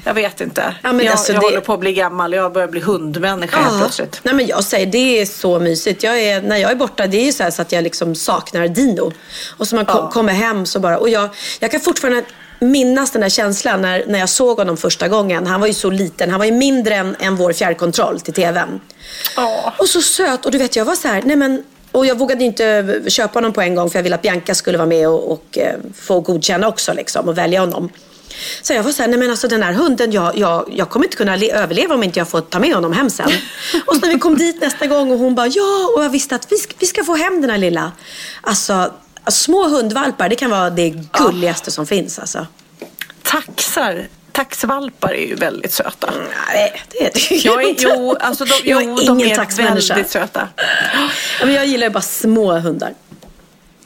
[0.03, 0.63] Jag vet inte.
[0.63, 0.73] Ah.
[0.83, 2.33] Ja, men jag alltså, jag det- håller på att bli gammal.
[2.33, 4.19] Jag börjar bli hundmänniska helt plötsligt.
[4.23, 6.03] Nej men jag säger, det är så mysigt.
[6.03, 8.67] Jag är, när jag är borta, det är ju så, så att jag liksom saknar
[8.67, 9.11] Dino.
[9.57, 11.29] Och så man kom, kommer hem så bara, och jag,
[11.59, 12.23] jag kan fortfarande
[12.59, 15.47] minnas den där känslan när, när jag såg honom första gången.
[15.47, 18.79] Han var ju så liten, han var ju mindre än, än vår fjärrkontroll till tvn.
[19.79, 22.43] Och så söt, och du vet jag var så här, nej men och jag vågade
[22.43, 25.31] inte köpa honom på en gång för jag ville att Bianca skulle vara med och,
[25.31, 27.89] och eh, få godkänna också liksom, och välja honom.
[28.61, 31.05] Så jag var så här, nej men alltså den här hunden, jag, jag, jag kommer
[31.05, 33.29] inte kunna le- överleva om inte jag får ta med honom hem sen.
[33.85, 36.35] och så när vi kom dit nästa gång och hon bara, ja, och jag visste
[36.35, 37.91] att vi ska, vi ska få hem den här lilla.
[38.41, 38.91] Alltså,
[39.31, 42.47] små hundvalpar, det kan vara det gulligaste som finns alltså.
[43.23, 44.07] Taxar.
[44.31, 46.13] Taxvalpar är ju väldigt söta.
[46.53, 49.93] Nej, det är jag är, jo, alltså de, Jag är jo, de ingen är taxmänniska.
[49.93, 50.47] väldigt söta.
[51.39, 52.93] Ja, men jag gillar ju bara små hundar.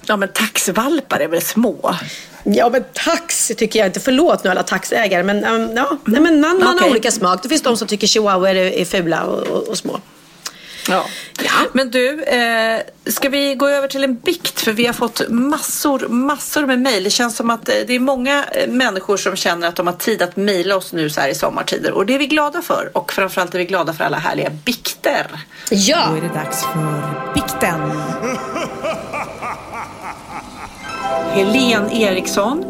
[0.06, 1.96] Ja, men taxvalpar är väl små?
[2.44, 4.00] Ja, men tax tycker jag inte.
[4.00, 6.92] Förlåt nu alla taxägare, men, um, ja, nej, men man, man har Okej.
[6.92, 7.44] olika smak.
[7.44, 10.00] Det finns de som tycker chihuahuor är, är fula och, och, och små.
[10.90, 11.06] Ja.
[11.74, 14.62] Men du, eh, ska vi gå över till en bikt?
[14.62, 17.04] För vi har fått massor, massor med mejl.
[17.04, 19.94] Det känns som att eh, det är många eh, människor som känner att de har
[19.94, 21.92] tid att mejla oss nu så här i sommartider.
[21.92, 22.92] Och det är vi glada för.
[22.94, 25.28] Och framförallt är vi glada för alla härliga bikter.
[25.70, 26.08] Ja!
[26.10, 28.11] Då är det dags för bikten.
[31.34, 32.66] Helen Eriksson.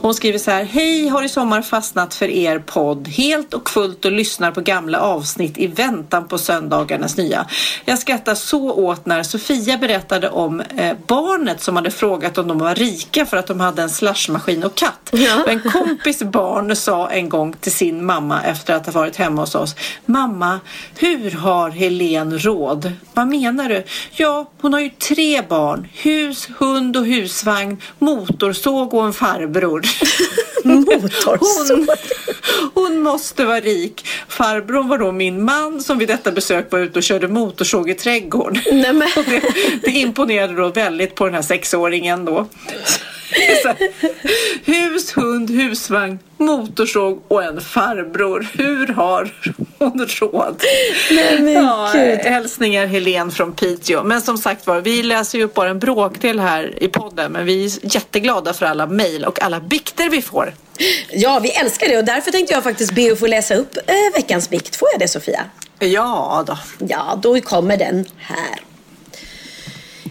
[0.00, 0.64] Hon skriver så här.
[0.64, 5.00] Hej, har i sommar fastnat för er podd helt och fullt och lyssnar på gamla
[5.00, 7.46] avsnitt i väntan på söndagarnas nya.
[7.84, 12.58] Jag skrattar så åt när Sofia berättade om eh, barnet som hade frågat om de
[12.58, 15.10] var rika för att de hade en slashmaskin och katt.
[15.44, 19.42] Och en kompis barn sa en gång till sin mamma efter att ha varit hemma
[19.42, 19.76] hos oss.
[20.06, 20.60] Mamma,
[20.98, 22.92] hur har Helen råd?
[23.14, 23.84] Vad menar du?
[24.12, 25.88] Ja, hon har ju tre barn.
[25.92, 29.82] Hus, hund och husvagn, motorsåg och en farbror.
[30.64, 31.86] Hon,
[32.74, 34.06] hon måste vara rik.
[34.28, 37.94] Farbrorn var då min man som vid detta besök var ute och körde motorsåg i
[37.94, 38.62] trädgården.
[39.16, 39.42] Och det,
[39.82, 42.46] det imponerade då väldigt på den här sexåringen då.
[44.64, 48.46] Hus, hund, husvagn, motorsåg och en farbror.
[48.52, 49.34] Hur har
[49.78, 50.62] hon råd?
[51.10, 52.18] Nej, men ja, gud.
[52.18, 54.02] hälsningar Helen från Piteå.
[54.04, 57.32] Men som sagt var, vi läser ju upp bara en bråkdel här i podden.
[57.32, 60.54] Men vi är jätteglada för alla mejl och alla bikter vi får.
[61.12, 63.94] Ja, vi älskar det och därför tänkte jag faktiskt be att få läsa upp eh,
[64.14, 64.76] veckans bikt.
[64.76, 65.44] Får jag det Sofia?
[65.78, 66.58] Ja då.
[66.78, 68.60] Ja, då kommer den här.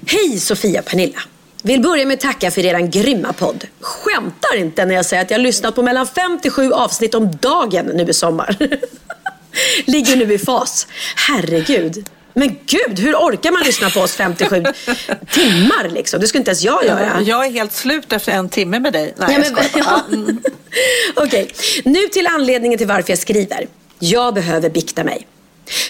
[0.07, 1.19] Hej Sofia Pernilla.
[1.65, 3.65] Vill börja med att tacka för eran grymma podd.
[3.81, 7.15] Skämtar inte när jag säger att jag har lyssnat på mellan 5 till 7 avsnitt
[7.15, 8.57] om dagen nu i sommar.
[9.85, 10.87] Ligger nu i fas.
[11.15, 12.09] Herregud.
[12.33, 14.63] Men gud, hur orkar man lyssna på oss 57
[15.31, 16.19] timmar liksom?
[16.19, 17.21] Det skulle inte ens jag göra.
[17.21, 19.13] Jag är helt slut efter en timme med dig.
[19.17, 19.83] Nej, Ja, men-.
[19.85, 20.39] Ja, mm.
[21.15, 21.51] Okej,
[21.85, 23.67] nu till anledningen till varför jag skriver.
[23.99, 25.27] Jag behöver bikta mig.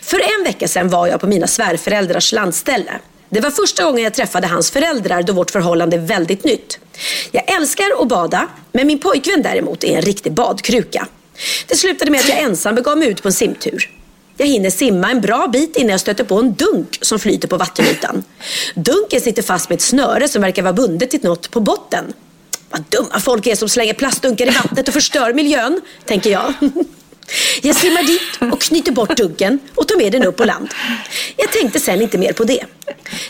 [0.01, 2.91] För en vecka sedan var jag på mina svärföräldrars landställe.
[3.33, 6.79] Det var första gången jag träffade hans föräldrar då vårt förhållande är väldigt nytt.
[7.31, 11.07] Jag älskar att bada, men min pojkvän däremot är en riktig badkruka.
[11.67, 13.89] Det slutade med att jag ensam begav mig ut på en simtur.
[14.37, 17.57] Jag hinner simma en bra bit innan jag stöter på en dunk som flyter på
[17.57, 18.23] vattenytan.
[18.75, 22.13] Dunken sitter fast med ett snöre som verkar vara bundet till något på botten.
[22.69, 26.53] Vad dumma folk är som slänger plastdunkar i vattnet och förstör miljön, tänker jag.
[27.61, 30.69] Jag simmar dit och knyter bort dunken och tar med den upp på land.
[31.37, 32.65] Jag tänkte sen inte mer på det.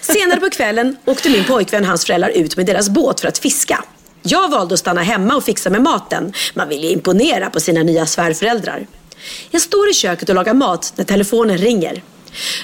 [0.01, 3.37] Senare på kvällen åkte min pojkvän och hans föräldrar ut med deras båt för att
[3.37, 3.83] fiska.
[4.21, 6.33] Jag valde att stanna hemma och fixa med maten.
[6.53, 8.87] Man vill ju imponera på sina nya svärföräldrar.
[9.51, 12.03] Jag står i köket och lagar mat när telefonen ringer.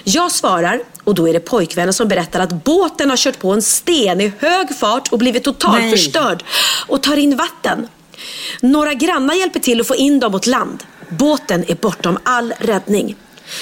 [0.03, 3.61] Jag svarar och då är det pojkvännen som berättar att båten har kört på en
[3.61, 6.43] sten i hög fart och blivit totalt förstörd
[6.87, 7.87] och tar in vatten.
[8.61, 10.83] Några grannar hjälper till att få in dem mot land.
[11.09, 13.15] Båten är bortom all räddning.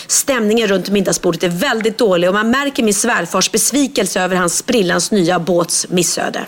[0.08, 5.12] Stämningen runt middagsbordet är väldigt dålig och man märker min svärfars besvikelse över hans sprillans
[5.12, 6.46] nya båts missöde.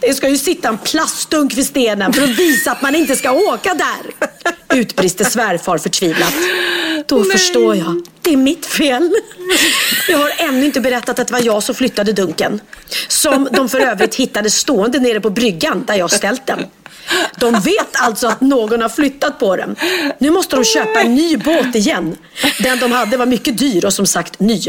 [0.00, 3.32] Det ska ju sitta en plastdunk vid stenen för att visa att man inte ska
[3.32, 4.28] åka där.
[4.78, 6.34] Utbrister svärfar förtvivlat.
[7.06, 8.02] Då förstår jag.
[8.22, 9.10] Det är mitt fel.
[10.08, 12.60] Jag har ännu inte berättat att det var jag som flyttade dunken.
[13.08, 16.66] Som de för övrigt hittade stående nere på bryggan där jag ställt den.
[17.36, 19.76] De vet alltså att någon har flyttat på den.
[20.18, 22.16] Nu måste de köpa en ny båt igen.
[22.62, 24.60] Den de hade var mycket dyr och som sagt ny.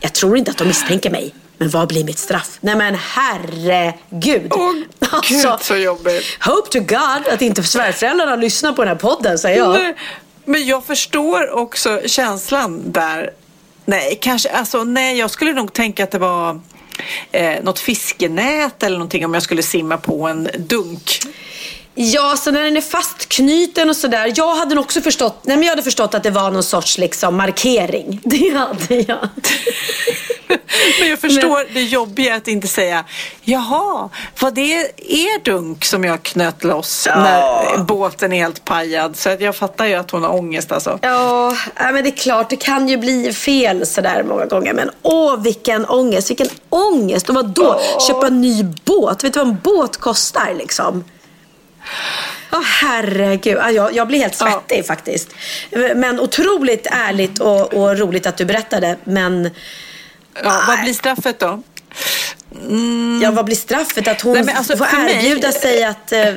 [0.00, 1.34] Jag tror inte att de misstänker mig.
[1.58, 2.58] Men vad blir mitt straff?
[2.60, 4.52] Nej men herregud.
[5.10, 6.24] Alltså, Gud så jobbigt.
[6.40, 9.72] Hope to God att inte svärföräldrarna lyssnar på den här podden säger jag.
[9.72, 9.94] Nej,
[10.44, 13.30] Men jag förstår också känslan där.
[13.84, 16.60] Nej, kanske, alltså nej, jag skulle nog tänka att det var
[17.32, 21.20] eh, något fiskenät eller någonting om jag skulle simma på en dunk.
[22.00, 24.32] Ja, så när den är fastknuten och sådär.
[24.36, 27.36] Jag hade också förstått, nej men jag hade förstått att det var någon sorts liksom
[27.36, 28.20] markering.
[28.24, 29.28] Det hade jag.
[31.00, 33.04] Men jag förstår det jobbiga att inte säga
[33.42, 34.08] Jaha,
[34.40, 39.16] var det er dunk som jag knöt loss när båten är helt pajad?
[39.16, 40.98] Så jag fattar ju att hon har ångest alltså.
[41.02, 44.74] Ja, men det är klart, det kan ju bli fel sådär många gånger.
[44.74, 47.28] Men åh, vilken ångest, vilken ångest.
[47.28, 49.24] Och vadå, köpa en ny båt?
[49.24, 51.04] Vet du vad en båt kostar liksom?
[52.52, 55.28] Åh herregud, Ja, jag, jag blir helt svettig faktiskt.
[55.94, 58.96] Men otroligt ärligt och, och roligt att du berättade.
[59.04, 59.50] Men
[60.44, 61.62] Ja, vad blir straffet då?
[63.22, 64.08] Ja, vad blir straffet?
[64.08, 66.34] Att hon Nej, alltså, får för mig- erbjuda sig att eh,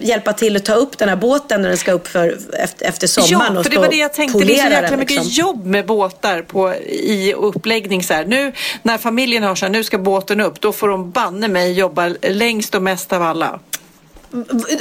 [0.00, 3.06] hjälpa till att ta upp den här båten när den ska upp för, efter, efter
[3.06, 4.38] sommaren Ja, och för det var det jag tänkte.
[4.38, 5.30] Det är så jäkla mycket liksom.
[5.30, 8.02] jobb med båtar på, i uppläggning.
[8.02, 8.24] Så här.
[8.24, 8.52] Nu
[8.82, 12.12] när familjen har så här, nu ska båten upp, då får de banne mig jobba
[12.22, 13.60] längst och mest av alla.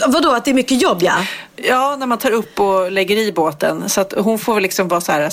[0.08, 1.14] Vadå, att det är mycket jobb ja?
[1.56, 3.89] Ja, när man tar upp och lägger i båten.
[3.89, 5.30] Så att hon får liksom vara så här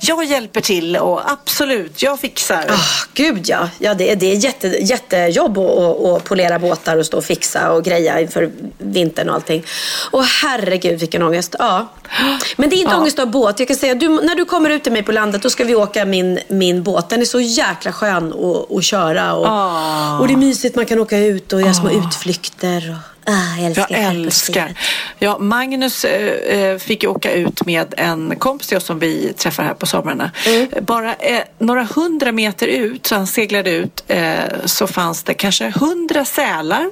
[0.00, 2.64] jag hjälper till och absolut, jag fixar.
[2.70, 3.68] Ah, gud ja.
[3.78, 7.24] ja det, är- det är jätte, jättejobb att, att, att polera båtar och stå och
[7.24, 9.64] fixa och greja inför vintern och allting.
[10.10, 11.54] Och herregud vilken ångest.
[11.58, 11.88] Ja.
[12.56, 12.98] Men det är inte Ja.
[13.00, 13.58] ångest av båt.
[13.58, 15.74] Jag kan säga, du, när du kommer ut till mig på landet då ska vi
[15.74, 17.08] åka min, min båt.
[17.08, 18.34] Den är så jäkla skön
[18.76, 19.34] att, köra.
[19.34, 20.18] Och, Ah.
[20.18, 22.90] och det är mysigt, man kan åka ut och göra små utflykter.
[22.90, 24.78] Och, ah, jag älskar Jag älskar.
[25.18, 29.32] Ja, Magnus eh, eh, fick ju åka ut med en kompis till oss som vi
[29.32, 30.30] träffar här på somrarna.
[30.46, 30.68] Mm.
[30.82, 35.72] Bara eh, några hundra meter ut, så han seglade ut, eh, så fanns det kanske
[35.76, 36.90] hundra sälar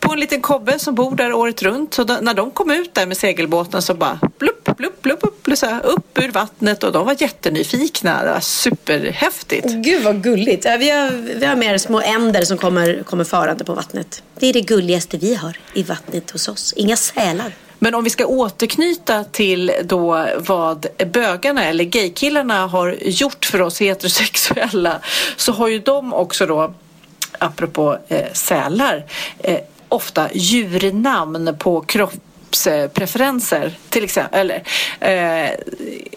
[0.00, 1.94] på en liten kobbe som bor där året runt.
[1.94, 5.48] Så då, när de kom ut där med segelbåten så bara blupp, blupp, blupp, upp,
[5.58, 8.24] så upp ur vattnet och de var jättenyfikna.
[8.24, 9.66] Det var superhäftigt.
[9.68, 10.66] Gud vad gulligt.
[10.66, 14.22] Vi, har, vi har mer små änder som kommer, kommer farande på vattnet.
[14.38, 16.72] Det är det gulligaste vi har i vattnet hos oss.
[16.76, 17.52] Inga sälar.
[17.78, 23.80] Men om vi ska återknyta till då vad bögarna eller gaykillarna har gjort för oss
[23.80, 25.00] heterosexuella
[25.36, 26.74] så har ju de också då,
[27.38, 29.04] apropå eh, sälar,
[29.38, 29.58] eh,
[29.88, 31.80] ofta djurnamn på
[32.50, 34.50] kroppspreferenser till exempel.
[35.00, 35.50] Eller, eh,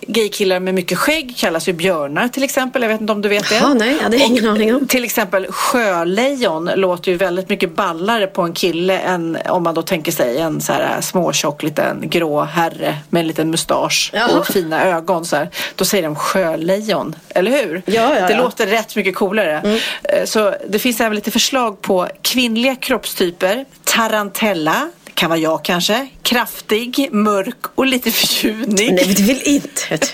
[0.08, 2.82] gaykillar med mycket skägg kallas ju björnar till exempel.
[2.82, 3.56] Jag vet inte om du vet det?
[3.56, 4.88] Jaha, nej, jag hade ingen aning om.
[4.88, 9.82] Till exempel sjölejon låter ju väldigt mycket ballare på en kille än om man då
[9.82, 14.40] tänker sig en så här småtjock liten grå herre med en liten mustasch Jaha.
[14.40, 15.26] och fina ögon.
[15.26, 15.50] Så här.
[15.76, 17.82] Då säger de sjölejon, eller hur?
[17.86, 18.42] Ja, ja, det ja.
[18.42, 19.80] låter rätt mycket coolare.
[20.04, 23.66] Eh, Så det finns även lite förslag på kvinnliga kroppstyper.
[23.84, 26.08] Tarantella, det kan vara jag kanske.
[26.22, 28.96] Kraftig, mörk och lite förtjusning.
[28.96, 30.00] Nej, det vill inte.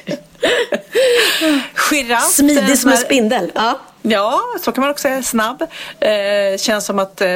[1.75, 2.31] Giraff.
[2.31, 3.51] Smidig som en spindel.
[3.55, 3.79] Ja.
[4.07, 5.23] Ja, så kan man också säga.
[5.23, 5.61] Snabb.
[5.99, 7.29] Eh, känns som att eh,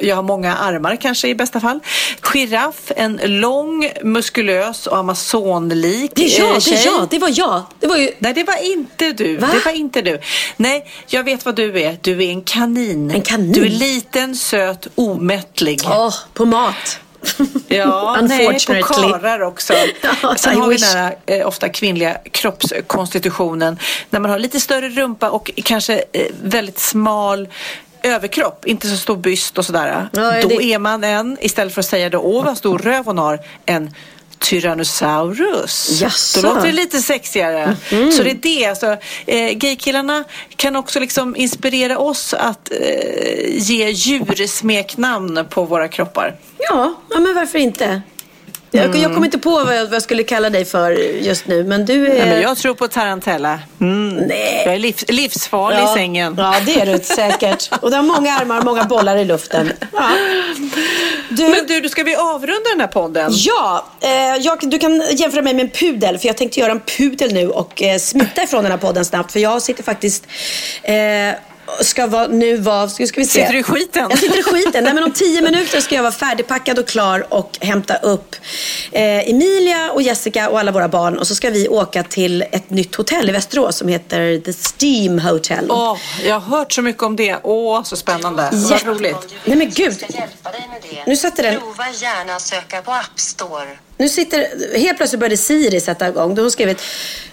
[0.00, 1.80] jag har många armar kanske i bästa fall.
[2.22, 7.30] Giraff, en lång, muskulös och amazonlik Det är jag, eh, det är jag, det var
[7.34, 7.62] jag.
[7.80, 8.10] Det var ju...
[8.18, 9.36] Nej, det var inte du.
[9.36, 9.48] Va?
[9.52, 10.20] Det var inte du.
[10.56, 11.98] Nej, jag vet vad du är.
[12.02, 13.10] Du är en kanin.
[13.10, 13.52] En kanin?
[13.52, 15.80] Du är liten, söt, omättlig.
[15.86, 17.00] Åh, på mat.
[17.68, 19.74] Ja, nej, på karlar också.
[20.36, 23.78] Sen har vi den här eh, ofta kvinnliga kroppskonstitutionen.
[24.10, 27.48] När man har lite större rumpa och kanske eh, väldigt smal
[28.02, 30.08] överkropp, inte så stor byst och sådär.
[30.12, 33.04] Ja, då det- är man en, istället för att säga då, åh vad stor röv
[33.04, 33.94] hon har, en
[34.38, 36.00] Tyrannosaurus.
[36.00, 36.40] Jaså?
[36.42, 37.76] Då låter det lite sexigare.
[37.92, 38.12] Mhm.
[38.12, 38.66] Så det är det.
[38.66, 40.24] Alltså, eh, gaykillarna
[40.56, 42.78] kan också liksom inspirera oss att eh,
[43.58, 46.36] ge djursmeknamn på våra kroppar.
[46.58, 48.02] Ja, ja men varför inte?
[48.76, 49.02] Jag, Mm.
[49.02, 51.84] jag kommer inte på vad jag, vad jag skulle kalla dig för just nu, men
[51.84, 52.18] du är...
[52.18, 53.58] Nej, men jag tror på tarantella.
[53.80, 54.08] Mm.
[54.14, 54.62] Nej.
[54.64, 55.92] Jag är livs, livsfarlig ja.
[55.92, 56.34] i sängen.
[56.38, 57.70] Ja, det är du säkert.
[57.80, 59.72] Och du har många armar och många bollar i luften.
[59.92, 60.08] Ja.
[61.28, 63.30] Du, Men du, du, ska vi avrunda den här podden?
[63.34, 64.10] Ja, eh,
[64.40, 66.18] jag, du kan jämföra mig med en pudel.
[66.18, 69.32] För jag tänkte göra en pudel nu och eh, smita ifrån den här podden snabbt.
[69.32, 70.26] För jag sitter faktiskt...
[70.82, 70.94] Eh,
[71.80, 73.32] ska vara, nu vara, ska, ska vi se.
[73.40, 74.06] Sitter du i skiten?
[74.10, 74.84] Jag sitter i skiten.
[74.84, 78.36] Nej, men om tio minuter ska jag vara färdigpackad och klar och hämta upp
[78.92, 81.18] eh, Emilia och Jessica och alla våra barn.
[81.18, 85.18] Och så ska vi åka till ett nytt hotell i Västerås som heter The Steam
[85.18, 85.66] Hotel.
[85.70, 87.36] Åh, jag har hört så mycket om det.
[87.42, 88.48] Åh, så spännande.
[88.52, 89.16] Vad Jätte- roligt.
[89.44, 90.04] Nej men gud.
[90.08, 91.02] hjälpa dig med det.
[91.06, 91.60] Nu satte den.
[91.60, 93.78] Prova gärna att söka på App Store.
[93.98, 96.34] Nu sitter, helt plötsligt började Siri sätta igång.
[96.34, 96.82] Då hon skrivit,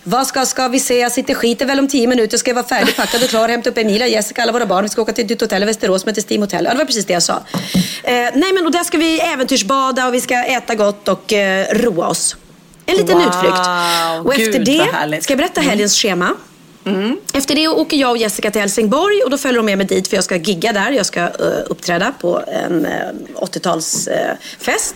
[0.03, 0.99] vad ska, ska vi se?
[0.99, 2.37] Jag sitter skiter väl om tio minuter.
[2.37, 3.49] Ska jag vara färdigpackad och klar.
[3.49, 4.83] Hämta upp Emilia, Jessica, alla våra barn.
[4.83, 6.65] Vi ska åka till ett nytt hotell i Västerås som heter Steam Hotel.
[6.65, 7.33] Ja, det var precis det jag sa.
[7.33, 11.67] Eh, nej, men och där ska vi äventyrsbada och vi ska äta gott och eh,
[11.73, 12.35] roa oss.
[12.85, 13.67] En liten Wow, utflykt.
[14.23, 14.65] Och gud, efter
[15.11, 16.35] det ska jag berätta helgens schema.
[17.33, 20.07] Efter det åker jag och Jessica till Helsingborg och då följer de med mig dit
[20.07, 20.91] för jag ska gigga där.
[20.91, 21.29] Jag ska eh,
[21.69, 22.91] uppträda på en uh,
[23.41, 24.93] 80-talsfest.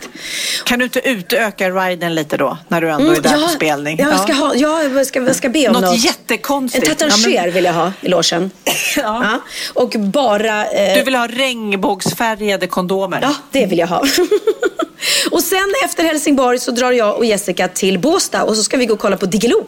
[0.65, 3.99] Kan du inte utöka riden lite då, när du ändå är där på spelning?
[3.99, 6.05] Mm, Ja, jag ska, ha, ja, jag ska, jag ska be om Något något.
[6.05, 6.87] jättekonstigt.
[6.87, 8.51] En tatanger Ja, men- vill jag ha i logen.
[8.97, 9.39] ja.
[9.73, 10.65] Och bara...
[10.69, 13.19] eh, Du vill ha regnbågsfärgade kondomer?
[13.21, 13.99] Ja, det vill jag ha.
[15.31, 18.85] och sen efter Helsingborg så drar jag och Jessica till Båstad och så ska vi
[18.85, 19.65] gå och kolla på Diggiloo.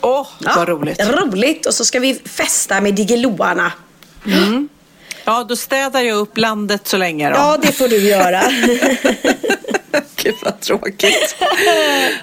[0.00, 0.26] Åh,
[0.56, 1.00] vad roligt.
[1.00, 1.66] Roligt.
[1.66, 3.72] Och så ska vi festa med Diggeloarna.
[4.26, 4.68] Mm.
[5.24, 7.36] Ja, då städar jag upp landet så länge då.
[7.36, 8.42] Ja, det får du göra.
[10.26, 11.36] Gud vad tråkigt.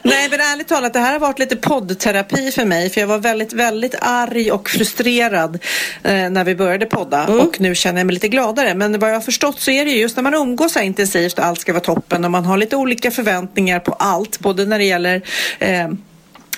[0.01, 2.89] Nej men ärligt talat, det här har varit lite poddterapi för mig.
[2.89, 5.59] För jag var väldigt, väldigt arg och frustrerad
[6.03, 7.23] eh, när vi började podda.
[7.23, 7.39] Mm.
[7.39, 8.75] Och nu känner jag mig lite gladare.
[8.75, 10.85] Men vad jag har förstått så är det ju just när man umgås så här
[10.85, 12.25] intensivt och allt ska vara toppen.
[12.25, 14.39] Och man har lite olika förväntningar på allt.
[14.39, 15.21] Både när det gäller
[15.59, 15.87] eh,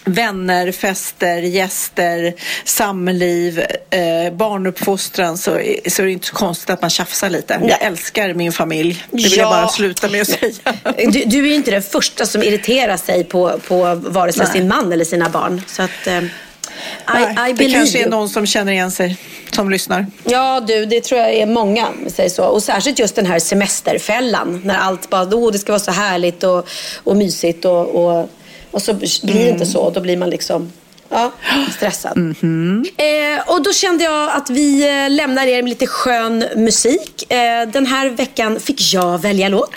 [0.05, 2.33] vänner, fester, gäster,
[2.63, 3.59] samliv,
[3.89, 5.51] eh, barnuppfostran så,
[5.87, 7.59] så är det inte så konstigt att man tjafsar lite.
[7.69, 9.03] Jag älskar min familj.
[9.11, 9.49] Det vill jag Ja.
[9.49, 10.53] bara sluta med att säga.
[10.97, 14.53] Du, du är ju inte den första som irriterar sig på, på vare sig Nej.
[14.53, 15.61] sin man eller sina barn.
[15.67, 16.27] Så att, eh, I,
[17.35, 19.17] Nej, I det kanske är någon som känner igen sig,
[19.51, 20.05] som lyssnar.
[20.23, 22.43] Ja du, det tror jag är många säger så.
[22.43, 24.61] Och särskilt just den här semesterfällan.
[24.65, 26.67] När allt bara, oh, det ska vara så härligt och,
[27.03, 28.29] och mysigt och, och,
[28.75, 29.53] och så blir det Mm.
[29.53, 29.89] inte så.
[29.89, 30.71] Då blir man liksom
[31.09, 31.31] ja,
[31.75, 32.17] stressad.
[32.17, 32.85] Mhm.
[32.97, 37.31] Eh, och då kände jag att vi eh, lämnar er med lite skön musik.
[37.31, 39.71] Eh, den här veckan fick jag välja låt.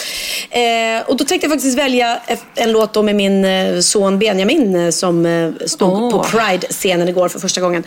[0.51, 2.19] Eh, och då tänkte jag faktiskt välja
[2.55, 5.17] en låt då med min eh, son Benjamin eh, som
[5.67, 7.85] stod på Pride-scenen igår för första gången.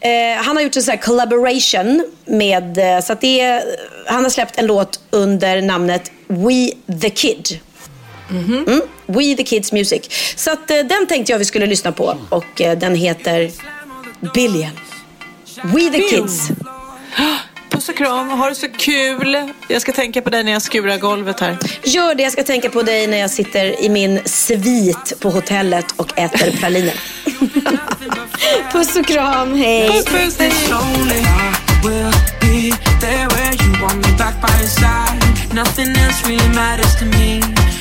[0.00, 3.62] Eh, han har gjort en sån här collaboration med, så att det är,
[4.06, 6.70] han har släppt en låt under namnet We
[7.00, 7.58] the Kid.
[8.30, 8.80] Mm.
[9.06, 10.02] We the Kids Music.
[10.36, 13.50] Så att, eh, den tänkte jag vi skulle lyssna på och eh, den heter
[14.34, 14.70] Billion.
[15.62, 16.48] We the Kids.
[17.70, 19.52] Puss och kram, ha det så kul.
[19.68, 21.58] Jag ska tänka på dig när jag skurar golvet här.
[21.84, 25.86] Gör det, jag ska tänka på dig när jag sitter i min svit på hotellet
[25.96, 26.94] och äter praliner.
[28.72, 29.88] Puss och kram, hej.
[29.88, 30.52] Puss, puss, hej.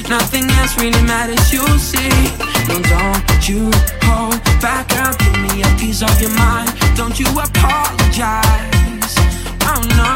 [0.09, 0.15] You.
[0.17, 2.09] Nothing else really matters you'll see.
[2.67, 3.69] No, don't you
[4.03, 5.13] hold back, girl.
[5.19, 6.69] Give me a piece of your mind.
[6.95, 9.15] Don't you apologize.
[9.69, 10.13] Oh no.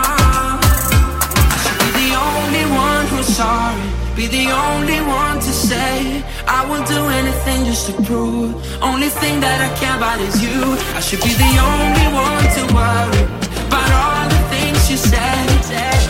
[1.46, 3.82] I should be the only one who's sorry.
[4.16, 8.54] Be the only one to say I will do anything just to prove.
[8.82, 10.78] Only thing that I care about is you.
[10.96, 13.24] I should be the only one to worry
[13.68, 16.03] about all the things you said.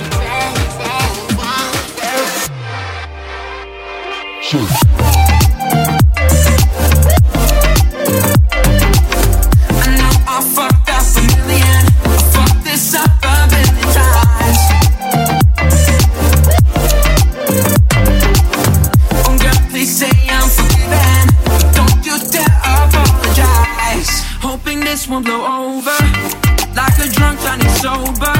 [27.83, 28.33] Sober.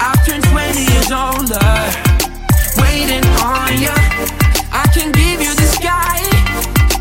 [0.00, 1.70] I've turned 20 years older.
[2.76, 4.43] Waiting on ya.
[4.94, 6.22] I can give you the sky.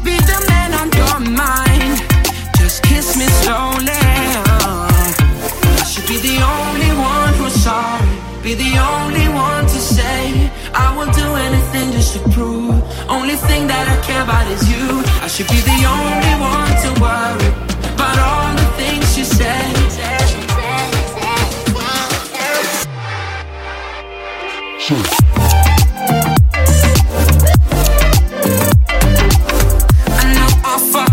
[0.04, 2.02] Be the man on your mind.
[2.58, 4.02] Just kiss me slowly.
[5.78, 8.18] I should be the only one who's sorry.
[8.42, 12.82] Be the only one to say I will do anything just to prove.
[13.08, 15.04] Only thing that I care about is you.
[15.22, 17.50] I should be the only one to worry
[17.94, 19.84] about all the things you said.
[24.86, 25.23] I
[30.78, 31.13] know